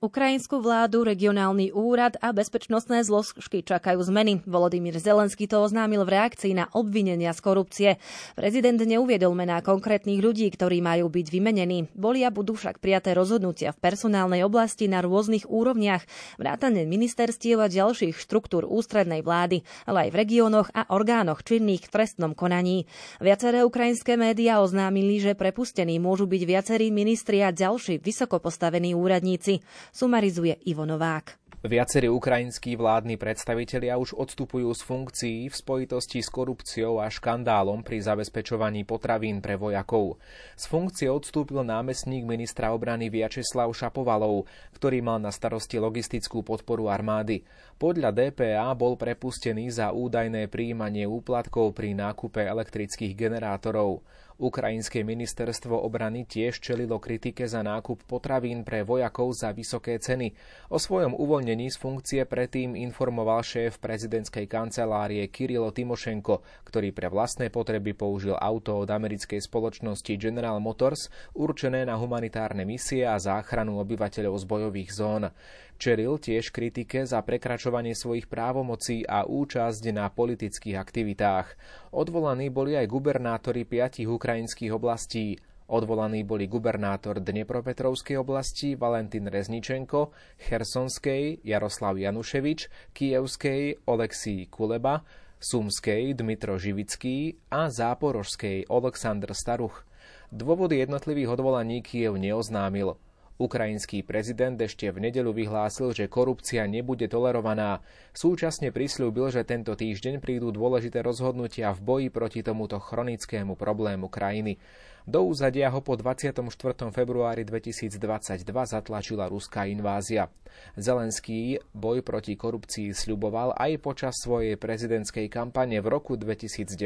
Ukrajinskú 0.00 0.64
vládu, 0.64 1.04
regionálny 1.04 1.76
úrad 1.76 2.16
a 2.24 2.32
bezpečnostné 2.32 3.04
zložky 3.04 3.60
čakajú 3.60 4.00
zmeny. 4.00 4.40
Volodymyr 4.48 4.96
Zelenský 4.96 5.44
to 5.44 5.60
oznámil 5.60 6.08
v 6.08 6.16
reakcii 6.16 6.56
na 6.56 6.72
obvinenia 6.72 7.36
z 7.36 7.40
korupcie. 7.44 7.90
Prezident 8.32 8.80
neuviedol 8.80 9.36
mená 9.36 9.60
konkrétnych 9.60 10.24
ľudí, 10.24 10.48
ktorí 10.56 10.80
majú 10.80 11.12
byť 11.12 11.26
vymenení. 11.28 11.92
Boli 11.92 12.24
a 12.24 12.32
budú 12.32 12.56
však 12.56 12.80
prijaté 12.80 13.12
rozhodnutia 13.12 13.76
v 13.76 13.92
personálnej 13.92 14.40
oblasti 14.40 14.88
na 14.88 15.04
rôznych 15.04 15.44
úrovniach, 15.44 16.08
vrátane 16.40 16.88
ministerstiev 16.88 17.60
a 17.60 17.68
ďalších 17.68 18.16
štruktúr 18.16 18.64
ústrednej 18.64 19.20
vlády, 19.20 19.68
ale 19.84 20.08
aj 20.08 20.16
v 20.16 20.18
regiónoch 20.24 20.72
a 20.72 20.88
orgánoch 20.96 21.44
činných 21.44 21.84
v 21.84 21.92
trestnom 21.92 22.32
konaní. 22.32 22.88
Viaceré 23.20 23.68
ukrajinské 23.68 24.16
médiá 24.16 24.64
oznámili, 24.64 25.20
že 25.20 25.36
prepustení 25.36 26.00
môžu 26.00 26.24
byť 26.24 26.42
viacerí 26.48 26.88
ministri 26.88 27.44
a 27.44 27.52
ďalší 27.52 28.00
vysoko 28.00 28.40
postavení 28.40 28.96
úradníci. 28.96 29.60
Sumarizuje 29.92 30.56
Ivo 30.64 30.86
Novák. 30.86 31.39
Viacerí 31.60 32.08
ukrajinskí 32.08 32.78
vládni 32.78 33.20
predstavitelia 33.20 33.98
už 34.00 34.16
odstupujú 34.16 34.72
z 34.72 34.80
funkcií 34.80 35.38
v 35.50 35.54
spojitosti 35.54 36.24
s 36.24 36.32
korupciou 36.32 37.02
a 37.02 37.10
škandálom 37.10 37.84
pri 37.84 38.00
zabezpečovaní 38.00 38.88
potravín 38.88 39.44
pre 39.44 39.60
vojakov. 39.60 40.16
Z 40.56 40.64
funkcie 40.70 41.12
odstúpil 41.12 41.60
námestník 41.60 42.24
ministra 42.24 42.72
obrany 42.72 43.12
Viačeslav 43.12 43.68
Šapovalov, 43.76 44.48
ktorý 44.78 45.04
mal 45.04 45.20
na 45.20 45.28
starosti 45.28 45.76
logistickú 45.76 46.40
podporu 46.40 46.88
armády. 46.88 47.44
Podľa 47.76 48.14
DPA 48.14 48.72
bol 48.72 48.96
prepustený 48.96 49.68
za 49.68 49.92
údajné 49.92 50.48
príjmanie 50.48 51.04
úplatkov 51.04 51.76
pri 51.76 51.92
nákupe 51.92 52.40
elektrických 52.40 53.12
generátorov. 53.12 54.00
Ukrajinské 54.40 55.04
ministerstvo 55.04 55.84
obrany 55.84 56.24
tiež 56.24 56.64
čelilo 56.64 56.96
kritike 56.96 57.44
za 57.44 57.60
nákup 57.60 58.08
potravín 58.08 58.64
pre 58.64 58.80
vojakov 58.80 59.36
za 59.36 59.52
vysoké 59.52 60.00
ceny. 60.00 60.32
O 60.72 60.80
svojom 60.80 61.12
uvoľnení 61.40 61.72
z 61.72 61.80
funkcie 61.80 62.20
predtým 62.28 62.76
informoval 62.76 63.40
šéf 63.40 63.80
prezidentskej 63.80 64.44
kancelárie 64.44 65.24
Kirilo 65.32 65.72
Timošenko, 65.72 66.44
ktorý 66.68 66.92
pre 66.92 67.08
vlastné 67.08 67.48
potreby 67.48 67.96
použil 67.96 68.36
auto 68.36 68.76
od 68.76 68.92
americkej 68.92 69.40
spoločnosti 69.40 70.20
General 70.20 70.60
Motors 70.60 71.08
určené 71.32 71.88
na 71.88 71.96
humanitárne 71.96 72.68
misie 72.68 73.08
a 73.08 73.16
záchranu 73.16 73.80
obyvateľov 73.80 74.36
z 74.36 74.44
bojových 74.44 74.90
zón. 74.92 75.32
Čelil 75.80 76.20
tiež 76.20 76.52
kritike 76.52 77.08
za 77.08 77.24
prekračovanie 77.24 77.96
svojich 77.96 78.28
právomocí 78.28 79.08
a 79.08 79.24
účasť 79.24 79.96
na 79.96 80.12
politických 80.12 80.76
aktivitách. 80.76 81.56
Odvolaní 81.96 82.52
boli 82.52 82.76
aj 82.76 82.84
gubernátori 82.84 83.64
piatich 83.64 84.12
ukrajinských 84.12 84.76
oblastí. 84.76 85.40
Odvolaní 85.70 86.26
boli 86.26 86.50
gubernátor 86.50 87.22
Dnepropetrovskej 87.22 88.18
oblasti 88.18 88.74
Valentín 88.74 89.30
Rezničenko, 89.30 90.10
Chersonskej 90.42 91.46
Jaroslav 91.46 91.94
Januševič, 91.94 92.90
Kijevskej 92.90 93.86
Oleksij 93.86 94.50
Kuleba, 94.50 95.06
Sumskej 95.38 96.18
Dmitro 96.18 96.58
Živický 96.58 97.38
a 97.54 97.70
Záporožskej 97.70 98.66
Oleksandr 98.66 99.30
Staruch. 99.30 99.86
Dôvody 100.34 100.82
jednotlivých 100.82 101.38
odvolaní 101.38 101.86
Kiev 101.86 102.18
neoznámil. 102.18 102.98
Ukrajinský 103.40 104.04
prezident 104.04 104.60
ešte 104.60 104.92
v 104.92 105.08
nedelu 105.08 105.32
vyhlásil, 105.32 105.96
že 105.96 106.12
korupcia 106.12 106.68
nebude 106.68 107.08
tolerovaná. 107.08 107.80
Súčasne 108.12 108.68
prislúbil, 108.68 109.32
že 109.32 109.48
tento 109.48 109.72
týždeň 109.72 110.20
prídu 110.20 110.52
dôležité 110.52 111.00
rozhodnutia 111.00 111.72
v 111.72 111.80
boji 111.80 112.08
proti 112.12 112.44
tomuto 112.44 112.76
chronickému 112.76 113.56
problému 113.56 114.12
krajiny. 114.12 114.60
Do 115.08 115.24
úzadia 115.24 115.72
ho 115.72 115.80
po 115.80 115.96
24. 115.96 116.44
februári 116.92 117.48
2022 117.48 118.44
zatlačila 118.44 119.32
ruská 119.32 119.64
invázia. 119.64 120.28
Zelenský 120.76 121.64
boj 121.72 122.04
proti 122.04 122.36
korupcii 122.36 122.92
sľuboval 122.92 123.56
aj 123.56 123.80
počas 123.80 124.20
svojej 124.20 124.60
prezidentskej 124.60 125.32
kampane 125.32 125.80
v 125.80 125.86
roku 125.88 126.20
2019. 126.20 126.76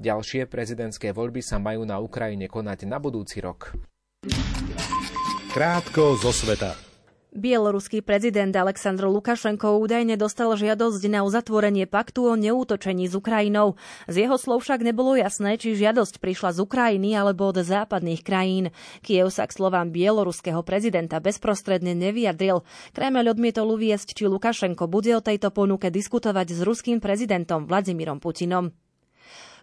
Ďalšie 0.00 0.48
prezidentské 0.48 1.12
voľby 1.12 1.44
sa 1.44 1.60
majú 1.60 1.84
na 1.84 2.00
Ukrajine 2.00 2.48
konať 2.48 2.88
na 2.88 2.96
budúci 2.96 3.44
rok. 3.44 3.76
Krátko 5.54 6.18
zo 6.18 6.34
sveta. 6.34 6.74
Bieloruský 7.30 8.02
prezident 8.02 8.50
Aleksandr 8.50 9.06
Lukašenko 9.06 9.78
údajne 9.78 10.18
dostal 10.18 10.50
žiadosť 10.50 11.06
na 11.06 11.22
uzatvorenie 11.22 11.86
paktu 11.86 12.26
o 12.26 12.34
neútočení 12.34 13.06
s 13.06 13.14
Ukrajinou. 13.14 13.78
Z 14.10 14.26
jeho 14.26 14.34
slov 14.34 14.66
však 14.66 14.82
nebolo 14.82 15.14
jasné, 15.14 15.54
či 15.54 15.78
žiadosť 15.78 16.18
prišla 16.18 16.58
z 16.58 16.66
Ukrajiny 16.66 17.14
alebo 17.14 17.54
od 17.54 17.62
západných 17.62 18.26
krajín. 18.26 18.74
Kiev 18.98 19.30
sa 19.30 19.46
k 19.46 19.54
slovám 19.54 19.94
bieloruského 19.94 20.58
prezidenta 20.66 21.22
bezprostredne 21.22 21.94
nevyjadril. 21.94 22.66
Kreml 22.90 23.30
odmietol 23.30 23.78
uviesť, 23.78 24.10
či 24.10 24.26
Lukašenko 24.26 24.90
bude 24.90 25.14
o 25.14 25.22
tejto 25.22 25.54
ponuke 25.54 25.86
diskutovať 25.86 26.50
s 26.50 26.66
ruským 26.66 26.98
prezidentom 26.98 27.70
Vladimírom 27.70 28.18
Putinom. 28.18 28.74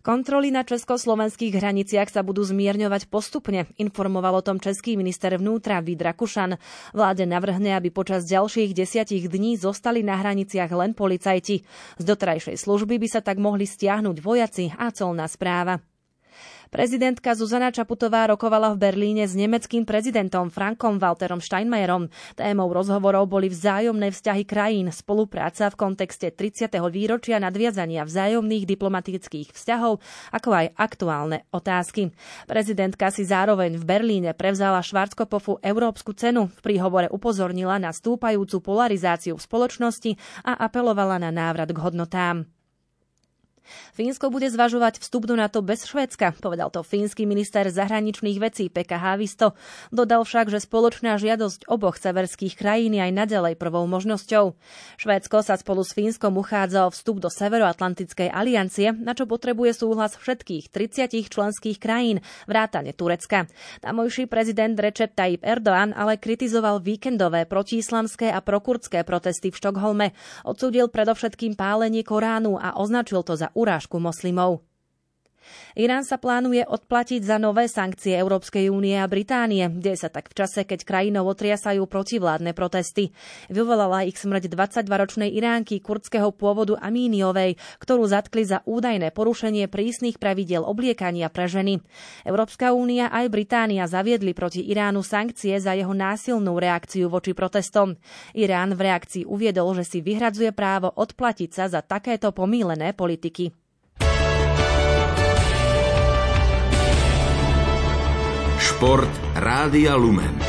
Kontroly 0.02 0.50
na 0.50 0.66
československých 0.66 1.62
hraniciach 1.62 2.10
sa 2.10 2.26
budú 2.26 2.42
zmierňovať 2.42 3.06
postupne, 3.06 3.70
informoval 3.78 4.42
o 4.42 4.46
tom 4.46 4.58
český 4.58 4.98
minister 4.98 5.38
vnútra 5.38 5.78
Vít 5.78 6.02
Rakušan. 6.02 6.58
Vláde 6.98 7.30
navrhne, 7.30 7.78
aby 7.78 7.94
počas 7.94 8.26
ďalších 8.26 8.74
desiatich 8.74 9.30
dní 9.30 9.62
zostali 9.62 10.02
na 10.02 10.18
hraniciach 10.18 10.74
len 10.74 10.98
policajti. 10.98 11.62
Z 12.02 12.04
dotrajšej 12.04 12.58
služby 12.58 12.98
by 12.98 13.08
sa 13.14 13.22
tak 13.22 13.38
mohli 13.38 13.70
stiahnuť 13.70 14.18
vojaci 14.26 14.74
a 14.74 14.90
colná 14.90 15.30
správa. 15.30 15.91
Prezidentka 16.72 17.36
Zuzana 17.36 17.68
Čaputová 17.68 18.32
rokovala 18.32 18.72
v 18.72 18.80
Berlíne 18.80 19.28
s 19.28 19.36
nemeckým 19.36 19.84
prezidentom 19.84 20.48
Frankom 20.48 21.04
Walterom 21.04 21.44
Steinmeierom. 21.44 22.08
Témou 22.40 22.72
rozhovorov 22.72 23.28
boli 23.28 23.52
vzájomné 23.52 24.08
vzťahy 24.08 24.48
krajín, 24.48 24.88
spolupráca 24.88 25.68
v 25.68 25.76
kontexte 25.76 26.32
30. 26.32 26.72
výročia 26.88 27.44
nadviazania 27.44 28.08
vzájomných 28.08 28.64
diplomatických 28.64 29.52
vzťahov, 29.52 30.00
ako 30.32 30.50
aj 30.56 30.72
aktuálne 30.80 31.44
otázky. 31.52 32.16
Prezidentka 32.48 33.12
si 33.12 33.28
zároveň 33.28 33.76
v 33.76 33.84
Berlíne 33.84 34.32
prevzala 34.32 34.80
Švarckopofu 34.80 35.60
Európsku 35.60 36.16
cenu. 36.16 36.48
V 36.56 36.60
príhovore 36.64 37.12
upozornila 37.12 37.84
na 37.84 37.92
stúpajúcu 37.92 38.64
polarizáciu 38.64 39.36
v 39.36 39.44
spoločnosti 39.44 40.16
a 40.48 40.56
apelovala 40.56 41.20
na 41.20 41.36
návrat 41.36 41.68
k 41.68 41.84
hodnotám. 41.84 42.61
Fínsko 43.96 44.32
bude 44.32 44.48
zvažovať 44.48 45.04
vstup 45.04 45.28
do 45.28 45.36
NATO 45.36 45.60
bez 45.60 45.84
Švédska, 45.88 46.38
povedal 46.40 46.72
to 46.72 46.84
fínsky 46.84 47.24
minister 47.24 47.68
zahraničných 47.68 48.38
vecí 48.42 48.68
Pekka 48.68 49.00
Haavisto. 49.00 49.54
Dodal 49.90 50.28
však, 50.28 50.52
že 50.52 50.64
spoločná 50.64 51.16
žiadosť 51.16 51.68
oboch 51.68 51.96
severských 51.96 52.60
krajín 52.60 52.98
je 52.98 53.02
aj 53.02 53.14
nadalej 53.14 53.56
prvou 53.56 53.88
možnosťou. 53.88 54.56
Švédsko 55.00 55.44
sa 55.46 55.56
spolu 55.56 55.84
s 55.86 55.96
Fínskom 55.96 56.36
uchádza 56.36 56.88
o 56.88 56.94
vstup 56.94 57.24
do 57.24 57.30
Severoatlantickej 57.32 58.32
aliancie, 58.32 58.92
na 58.96 59.16
čo 59.16 59.28
potrebuje 59.28 59.78
súhlas 59.78 60.18
všetkých 60.18 60.72
30 60.72 61.32
členských 61.32 61.78
krajín, 61.78 62.20
vrátane 62.48 62.92
Turecka. 62.96 63.48
Tamojší 63.80 64.28
prezident 64.28 64.76
Recep 64.76 65.14
Tayyip 65.14 65.44
Erdoğan 65.44 65.94
ale 65.96 66.18
kritizoval 66.18 66.82
víkendové 66.82 67.46
protiislamské 67.46 68.32
a 68.32 68.40
prokurdské 68.42 69.04
protesty 69.04 69.52
v 69.52 69.60
Štokholme. 69.60 70.08
Odsúdil 70.48 70.90
predovšetkým 70.90 71.54
pálenie 71.56 72.02
Koránu 72.02 72.58
a 72.58 72.76
označil 72.80 73.22
to 73.22 73.38
za 73.38 73.54
urážku 73.62 74.02
moslimov. 74.02 74.66
Irán 75.76 76.04
sa 76.04 76.20
plánuje 76.20 76.68
odplatiť 76.68 77.22
za 77.24 77.40
nové 77.40 77.72
sankcie 77.72 78.16
Európskej 78.18 78.68
únie 78.68 78.98
a 79.00 79.08
Británie. 79.08 79.68
Deje 79.72 80.06
sa 80.06 80.10
tak 80.12 80.32
v 80.32 80.38
čase, 80.44 80.68
keď 80.68 80.84
krajinou 80.84 81.28
otriasajú 81.28 81.88
protivládne 81.88 82.52
protesty. 82.52 83.16
Vyvolala 83.48 84.04
ich 84.04 84.20
smrť 84.20 84.52
22-ročnej 84.52 85.32
Iránky 85.32 85.80
kurdského 85.80 86.30
pôvodu 86.36 86.78
Amíniovej, 86.80 87.56
ktorú 87.80 88.06
zatkli 88.06 88.44
za 88.44 88.62
údajné 88.68 89.16
porušenie 89.16 89.72
prísnych 89.72 90.20
pravidiel 90.20 90.62
obliekania 90.64 91.32
pre 91.32 91.48
ženy. 91.48 91.80
Európska 92.28 92.76
únia 92.76 93.10
aj 93.10 93.32
Británia 93.32 93.88
zaviedli 93.88 94.36
proti 94.36 94.66
Iránu 94.68 95.02
sankcie 95.02 95.58
za 95.58 95.74
jeho 95.74 95.96
násilnú 95.96 96.58
reakciu 96.60 97.08
voči 97.08 97.32
protestom. 97.32 97.96
Irán 98.36 98.76
v 98.76 98.92
reakcii 98.92 99.24
uviedol, 99.28 99.74
že 99.80 99.88
si 99.88 100.00
vyhradzuje 100.04 100.52
právo 100.52 100.92
odplatiť 100.92 101.50
sa 101.50 101.66
za 101.72 101.82
takéto 101.82 102.36
pomílené 102.36 102.92
politiky. 102.92 103.71
Šport 108.82 109.14
Rádia 109.38 109.94
Lumen. 109.94 110.42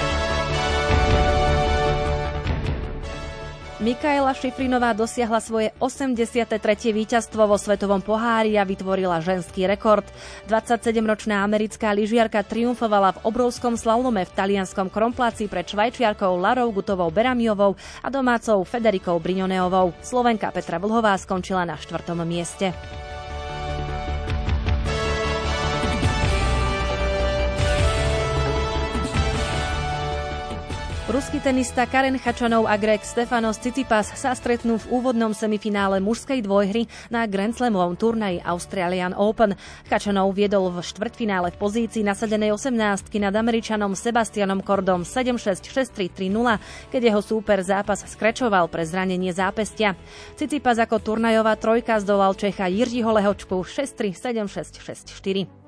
Mikaela 3.76 4.32
Šifrinová 4.32 4.96
dosiahla 4.96 5.36
svoje 5.36 5.68
83. 5.76 6.56
víťazstvo 6.96 7.44
vo 7.44 7.60
Svetovom 7.60 8.00
pohári 8.00 8.56
a 8.56 8.64
vytvorila 8.64 9.20
ženský 9.20 9.68
rekord. 9.68 10.08
27-ročná 10.48 11.44
americká 11.44 11.92
lyžiarka 11.92 12.40
triumfovala 12.40 13.20
v 13.20 13.28
obrovskom 13.28 13.76
slalome 13.76 14.24
v 14.24 14.32
talianskom 14.32 14.88
krompláci 14.88 15.44
pred 15.52 15.68
švajčiarkou 15.68 16.32
Larou 16.40 16.72
Gutovou 16.72 17.12
Beramiovou 17.12 17.76
a 18.00 18.08
domácou 18.08 18.64
Federikou 18.64 19.20
Brignoneovou. 19.20 19.92
Slovenka 20.00 20.48
Petra 20.56 20.80
Vlhová 20.80 21.20
skončila 21.20 21.68
na 21.68 21.76
štvrtom 21.76 22.24
mieste. 22.24 22.72
Ruský 31.02 31.42
tenista 31.42 31.82
Karen 31.82 32.14
Chačanov 32.14 32.70
a 32.70 32.78
Greg 32.78 33.02
Stefanos 33.02 33.58
Tsitsipas 33.58 34.14
sa 34.14 34.38
stretnú 34.38 34.78
v 34.78 35.02
úvodnom 35.02 35.34
semifinále 35.34 35.98
mužskej 35.98 36.46
dvojhry 36.46 36.86
na 37.10 37.26
Grand 37.26 37.50
Slamovom 37.50 37.98
turnaji 37.98 38.38
Australian 38.46 39.10
Open. 39.10 39.58
Chačanov 39.90 40.30
viedol 40.30 40.70
v 40.70 40.78
štvrtfinále 40.78 41.50
v 41.50 41.58
pozícii 41.58 42.06
nasadenej 42.06 42.54
18 42.54 43.18
nad 43.18 43.34
Američanom 43.34 43.98
Sebastianom 43.98 44.62
Kordom 44.62 45.02
7-6, 45.02 45.66
6-3, 45.74 46.06
3-0, 46.06 46.94
keď 46.94 47.00
jeho 47.10 47.18
súper 47.18 47.66
zápas 47.66 48.06
skrečoval 48.06 48.70
pre 48.70 48.86
zranenie 48.86 49.34
zápestia. 49.34 49.98
Tsitsipas 50.38 50.78
ako 50.78 51.02
turnajová 51.02 51.58
trojka 51.58 51.98
zdolal 51.98 52.38
Čecha 52.38 52.70
Jiřího 52.70 53.10
Lehočku 53.10 53.58
6-3, 53.66 54.14
7-6, 54.14 54.78
6-4. 54.78 55.61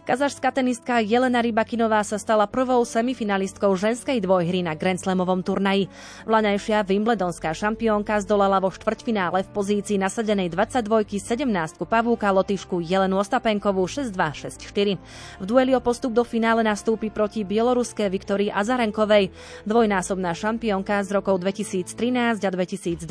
Kazašská 0.00 0.48
tenistka 0.48 0.96
Jelena 1.04 1.44
Rybakinová 1.44 2.00
sa 2.00 2.16
stala 2.16 2.48
prvou 2.48 2.80
semifinalistkou 2.88 3.76
ženskej 3.76 4.24
dvojhry 4.24 4.64
na 4.64 4.72
Grand 4.72 4.96
Slamovom 4.96 5.44
turnaji. 5.44 5.92
Vlaňajšia 6.24 6.88
Wimbledonská 6.88 7.52
šampiónka 7.52 8.16
zdolala 8.24 8.64
vo 8.64 8.72
štvrťfinále 8.72 9.44
v 9.44 9.52
pozícii 9.52 10.00
nasadenej 10.00 10.48
22 10.56 11.20
17 11.20 11.44
pavúka 11.84 12.32
Lotyšku 12.32 12.80
Jelenu 12.80 13.20
Ostapenkovú 13.20 13.84
6-2, 13.84 14.16
6-4. 14.48 14.96
V 15.36 15.44
dueli 15.44 15.76
o 15.76 15.84
postup 15.84 16.16
do 16.16 16.24
finále 16.24 16.64
nastúpi 16.64 17.12
proti 17.12 17.44
bieloruské 17.44 18.08
Viktorii 18.08 18.48
Azarenkovej. 18.48 19.28
Dvojnásobná 19.68 20.32
šampiónka 20.32 21.04
z 21.04 21.12
rokov 21.12 21.44
2013 21.44 22.40
a 22.40 22.48
2012 22.48 23.04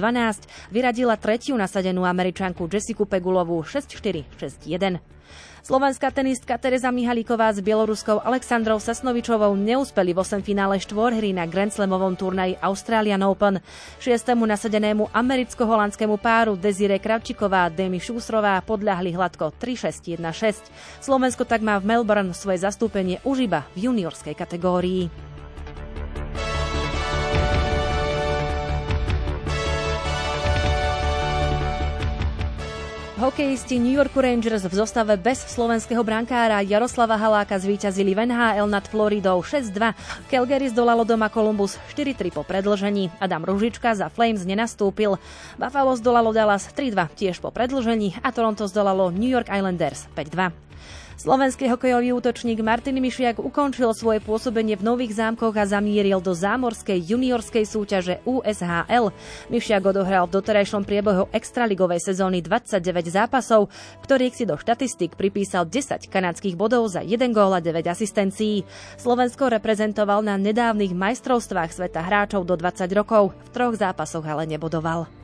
vyradila 0.73 1.21
tretiu 1.21 1.53
nasadenú 1.53 2.01
američanku 2.01 2.65
Jessiku 2.65 3.05
Pegulovú 3.05 3.61
6-4, 3.61 4.25
6-1. 4.41 5.19
Slovenská 5.69 6.09
tenistka 6.09 6.57
Teresa 6.57 6.89
Mihalíková 6.89 7.53
s 7.53 7.61
bieloruskou 7.61 8.25
Aleksandrou 8.25 8.81
Sasnovičovou 8.81 9.53
neúspeli 9.53 10.17
v 10.17 10.25
8 10.25 10.41
finále 10.41 10.81
štvorhry 10.81 11.29
na 11.29 11.45
Grand 11.45 11.69
Slamovom 11.69 12.17
turnaji 12.17 12.57
Australian 12.57 13.21
Open. 13.21 13.61
Šiestému 14.01 14.49
nasadenému 14.49 15.13
americko-holandskému 15.13 16.17
páru 16.17 16.57
Desire 16.57 16.97
Kravčiková 16.97 17.69
a 17.69 17.73
Demi 17.73 18.01
Šúsrová 18.01 18.57
podľahli 18.65 19.13
hladko 19.13 19.53
3-6-1-6. 19.61 20.73
Slovensko 21.05 21.45
tak 21.45 21.61
má 21.61 21.77
v 21.77 21.85
Melbourne 21.85 22.33
svoje 22.33 22.65
zastúpenie 22.65 23.21
už 23.21 23.45
iba 23.45 23.61
v 23.77 23.93
juniorskej 23.93 24.33
kategórii. 24.33 25.28
Hokejisti 33.19 33.83
New 33.83 33.91
York 33.91 34.15
Rangers 34.15 34.63
v 34.63 34.79
zostave 34.79 35.19
bez 35.19 35.43
slovenského 35.51 35.99
brankára 36.07 36.63
Jaroslava 36.63 37.19
Haláka 37.19 37.59
zvíťazili 37.59 38.15
v 38.15 38.31
NHL 38.31 38.63
nad 38.71 38.87
Floridou 38.87 39.43
6-2. 39.43 39.75
Calgary 40.31 40.71
zdolalo 40.71 41.03
doma 41.03 41.27
Columbus 41.27 41.75
4-3 41.91 42.31
po 42.31 42.47
predlžení. 42.47 43.11
Adam 43.19 43.43
Ružička 43.43 43.91
za 43.91 44.07
Flames 44.07 44.47
nenastúpil. 44.47 45.19
Buffalo 45.59 45.99
zdolalo 45.99 46.31
Dallas 46.31 46.71
3-2 46.71 47.11
tiež 47.19 47.43
po 47.43 47.51
predlžení 47.51 48.15
a 48.23 48.31
Toronto 48.31 48.63
zdolalo 48.71 49.11
New 49.11 49.27
York 49.27 49.51
Islanders 49.51 50.07
5-2. 50.15 50.55
Slovenský 51.19 51.67
hokejový 51.67 52.15
útočník 52.15 52.63
Martin 52.63 52.95
Mišiak 52.95 53.43
ukončil 53.43 53.91
svoje 53.91 54.23
pôsobenie 54.23 54.79
v 54.79 54.87
Nových 54.87 55.19
zámkoch 55.19 55.51
a 55.59 55.67
zamieril 55.67 56.23
do 56.23 56.31
zámorskej 56.31 56.95
juniorskej 56.95 57.67
súťaže 57.67 58.23
USHL. 58.23 59.11
Mišiak 59.51 59.83
odohral 59.83 60.31
v 60.31 60.39
doterajšom 60.39 60.87
priebehu 60.87 61.27
extraligovej 61.35 61.99
sezóny 62.07 62.39
29 62.39 63.11
zápasov, 63.11 63.67
ktorých 64.07 64.31
si 64.31 64.47
do 64.47 64.55
štatistik 64.55 65.19
pripísal 65.19 65.67
10 65.67 66.07
kanadských 66.07 66.55
bodov 66.55 66.87
za 66.87 67.03
1 67.03 67.19
gól 67.35 67.51
a 67.51 67.59
9 67.59 67.83
asistencií. 67.83 68.63
Slovensko 68.95 69.51
reprezentoval 69.51 70.23
na 70.23 70.39
nedávnych 70.39 70.95
majstrovstvách 70.95 71.75
sveta 71.75 71.99
hráčov 71.99 72.47
do 72.47 72.55
20 72.55 72.87
rokov, 72.95 73.35
v 73.35 73.49
troch 73.51 73.75
zápasoch 73.75 74.23
ale 74.23 74.47
nebodoval. 74.47 75.18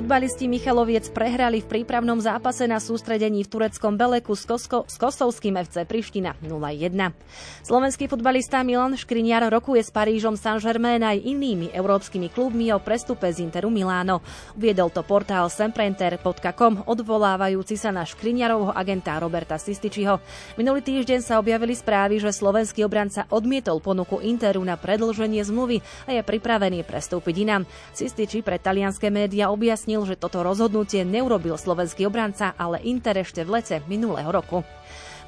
Futbalisti 0.00 0.48
Michaloviec 0.48 1.12
prehrali 1.12 1.60
v 1.60 1.68
prípravnom 1.76 2.16
zápase 2.24 2.64
na 2.64 2.80
sústredení 2.80 3.44
v 3.44 3.52
tureckom 3.52 4.00
Beleku 4.00 4.32
s, 4.32 4.48
Kosko, 4.48 4.88
s 4.88 4.96
Kosovským 4.96 5.60
FC 5.60 5.84
Priština 5.84 6.40
0-1. 6.40 7.12
Slovenský 7.60 8.08
futbalista 8.08 8.64
Milan 8.64 8.96
Škriniar 8.96 9.44
rokuje 9.52 9.84
s 9.84 9.92
Parížom 9.92 10.40
Saint-Germain 10.40 11.04
aj 11.04 11.20
inými 11.20 11.68
európskymi 11.76 12.32
klubmi 12.32 12.72
o 12.72 12.80
prestupe 12.80 13.28
z 13.28 13.44
Interu 13.44 13.68
Miláno. 13.68 14.24
Uviedol 14.56 14.88
to 14.88 15.04
portál 15.04 15.52
semprenter.com, 15.52 16.88
odvolávajúci 16.88 17.76
sa 17.76 17.92
na 17.92 18.08
Škriniarovho 18.08 18.72
agenta 18.72 19.20
Roberta 19.20 19.60
Sističiho. 19.60 20.16
Minulý 20.56 20.80
týždeň 20.80 21.20
sa 21.20 21.36
objavili 21.36 21.76
správy, 21.76 22.16
že 22.24 22.32
slovenský 22.32 22.88
obranca 22.88 23.28
odmietol 23.28 23.84
ponuku 23.84 24.24
Interu 24.24 24.64
na 24.64 24.80
predlženie 24.80 25.44
zmluvy 25.44 25.84
a 26.08 26.16
je 26.16 26.24
pripravený 26.24 26.88
prestúpiť 26.88 27.44
inám. 27.44 27.68
Sističi 27.92 28.40
pre 28.40 28.56
talianské 28.56 29.12
médiá 29.12 29.52
objasnil, 29.52 29.89
objasnil, 29.90 30.06
že 30.06 30.20
toto 30.22 30.46
rozhodnutie 30.46 31.02
neurobil 31.02 31.58
slovenský 31.58 32.06
obranca, 32.06 32.54
ale 32.54 32.78
Inter 32.86 33.18
ešte 33.26 33.42
v 33.42 33.58
lete 33.58 33.82
minulého 33.90 34.30
roku. 34.30 34.62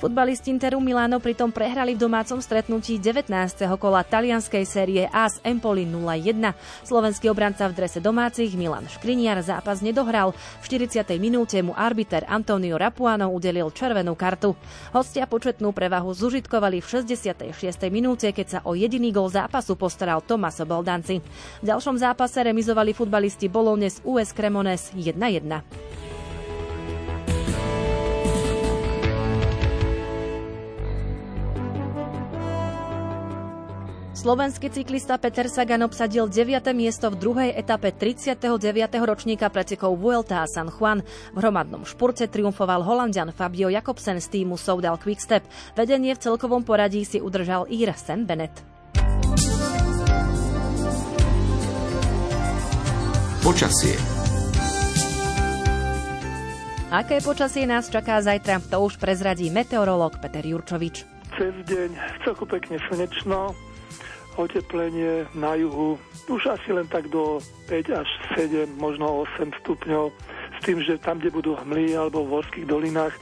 Futbalisti 0.02 0.50
Interu 0.50 0.82
Milano 0.82 1.22
pritom 1.22 1.54
prehrali 1.54 1.94
v 1.94 2.02
domácom 2.02 2.42
stretnutí 2.42 2.98
19. 2.98 3.30
kola 3.78 4.02
talianskej 4.02 4.66
série 4.66 5.06
A 5.06 5.30
s 5.30 5.38
Empoli 5.46 5.86
0-1. 5.86 6.42
Slovenský 6.82 7.30
obranca 7.30 7.70
v 7.70 7.78
drese 7.78 8.02
domácich 8.02 8.50
Milan 8.58 8.90
Škriniar 8.90 9.38
zápas 9.46 9.78
nedohral. 9.78 10.34
V 10.58 10.66
40. 10.66 11.06
minúte 11.22 11.54
mu 11.62 11.70
arbiter 11.78 12.26
Antonio 12.26 12.82
Rapuano 12.82 13.30
udelil 13.30 13.70
červenú 13.70 14.18
kartu. 14.18 14.58
Hostia 14.90 15.30
početnú 15.30 15.70
prevahu 15.70 16.10
zužitkovali 16.10 16.82
v 16.82 16.86
66. 17.06 17.54
minúte, 17.86 18.26
keď 18.34 18.46
sa 18.50 18.58
o 18.66 18.74
jediný 18.74 19.14
gol 19.14 19.30
zápasu 19.30 19.78
postaral 19.78 20.18
Tomaso 20.18 20.66
Boldanci. 20.66 21.22
V 21.62 21.64
ďalšom 21.70 22.02
zápase 22.02 22.42
remizovali 22.42 22.90
futbalisti 22.90 23.46
Bologna 23.46 23.86
z 23.86 24.02
US 24.02 24.34
Cremones 24.34 24.90
1-1. 24.98 26.11
Slovenský 34.22 34.70
cyklista 34.70 35.18
Peter 35.18 35.50
Sagan 35.50 35.82
obsadil 35.82 36.30
9. 36.30 36.62
miesto 36.78 37.10
v 37.10 37.18
druhej 37.18 37.50
etape 37.58 37.90
39. 37.90 38.38
ročníka 39.02 39.50
pretekov 39.50 39.98
Vuelta 39.98 40.38
a 40.38 40.46
San 40.46 40.70
Juan. 40.70 41.02
V 41.34 41.42
hromadnom 41.42 41.82
špurte 41.82 42.30
triumfoval 42.30 42.86
holandian 42.86 43.34
Fabio 43.34 43.66
Jakobsen 43.66 44.22
z 44.22 44.30
týmu 44.30 44.54
Soudal 44.54 44.94
Quickstep. 45.02 45.42
Vedenie 45.74 46.14
v 46.14 46.22
celkovom 46.22 46.62
poradí 46.62 47.02
si 47.02 47.18
udržal 47.18 47.66
Ír 47.66 47.90
Sen 47.98 48.22
Bennett. 48.22 48.62
Počasie 53.42 53.98
Aké 56.94 57.18
počasie 57.26 57.66
nás 57.66 57.90
čaká 57.90 58.22
zajtra, 58.22 58.62
to 58.70 58.86
už 58.86 59.02
prezradí 59.02 59.50
meteorológ 59.50 60.22
Peter 60.22 60.46
Jurčovič. 60.46 61.10
Cez 61.34 61.54
deň 61.66 61.90
celku 62.22 62.46
pekne 62.46 62.78
slnečno, 62.86 63.50
oteplenie 64.36 65.26
na 65.36 65.54
juhu 65.58 65.98
už 66.28 66.54
asi 66.54 66.72
len 66.72 66.86
tak 66.88 67.08
do 67.08 67.42
5 67.68 68.00
až 68.00 68.08
7, 68.38 68.78
možno 68.78 69.26
8 69.26 69.52
stupňov, 69.64 70.12
s 70.56 70.58
tým, 70.64 70.78
že 70.82 71.00
tam, 71.02 71.18
kde 71.18 71.34
budú 71.34 71.52
hmly 71.58 71.96
alebo 71.98 72.24
v 72.24 72.40
horských 72.40 72.66
dolinách, 72.66 73.14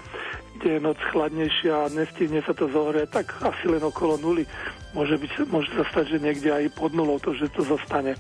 kde 0.61 0.77
je 0.77 0.81
noc 0.81 1.01
chladnejšia 1.11 1.75
a 1.89 1.93
nestihne 1.93 2.45
sa 2.45 2.53
to 2.53 2.69
zohrieť, 2.69 3.09
tak 3.09 3.33
asi 3.41 3.65
len 3.65 3.81
okolo 3.81 4.21
nuly. 4.21 4.45
Môže, 4.93 5.17
byť, 5.17 5.49
môže 5.49 5.73
sa 5.73 5.87
stať, 5.89 6.19
že 6.19 6.23
niekde 6.23 6.51
aj 6.53 6.77
pod 6.77 6.93
nulou 6.93 7.17
to, 7.17 7.33
že 7.33 7.49
to 7.55 7.65
zostane. 7.65 8.13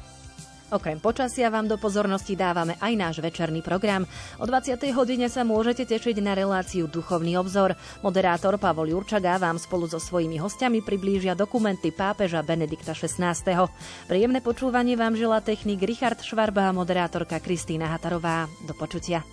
Okrem 0.70 1.02
počasia 1.02 1.50
vám 1.50 1.66
do 1.66 1.74
pozornosti 1.74 2.38
dávame 2.38 2.78
aj 2.78 2.92
náš 2.94 3.16
večerný 3.18 3.58
program. 3.58 4.06
O 4.38 4.46
20. 4.46 4.78
hodine 4.94 5.26
sa 5.26 5.42
môžete 5.42 5.82
tešiť 5.82 6.22
na 6.22 6.38
reláciu 6.38 6.86
Duchovný 6.86 7.34
obzor. 7.34 7.74
Moderátor 8.06 8.54
Pavol 8.54 8.94
Jurčaga 8.94 9.34
vám 9.42 9.58
spolu 9.58 9.90
so 9.90 9.98
svojimi 9.98 10.38
hostiami 10.38 10.78
priblížia 10.86 11.34
dokumenty 11.34 11.90
pápeža 11.90 12.46
Benedikta 12.46 12.94
XVI. 12.94 13.34
Príjemné 14.06 14.38
počúvanie 14.38 14.94
vám 14.94 15.18
želá 15.18 15.42
technik 15.42 15.82
Richard 15.82 16.22
Švarba 16.22 16.70
a 16.70 16.76
moderátorka 16.76 17.42
Kristýna 17.42 17.90
Hatarová. 17.90 18.46
Do 18.62 18.72
počutia. 18.78 19.26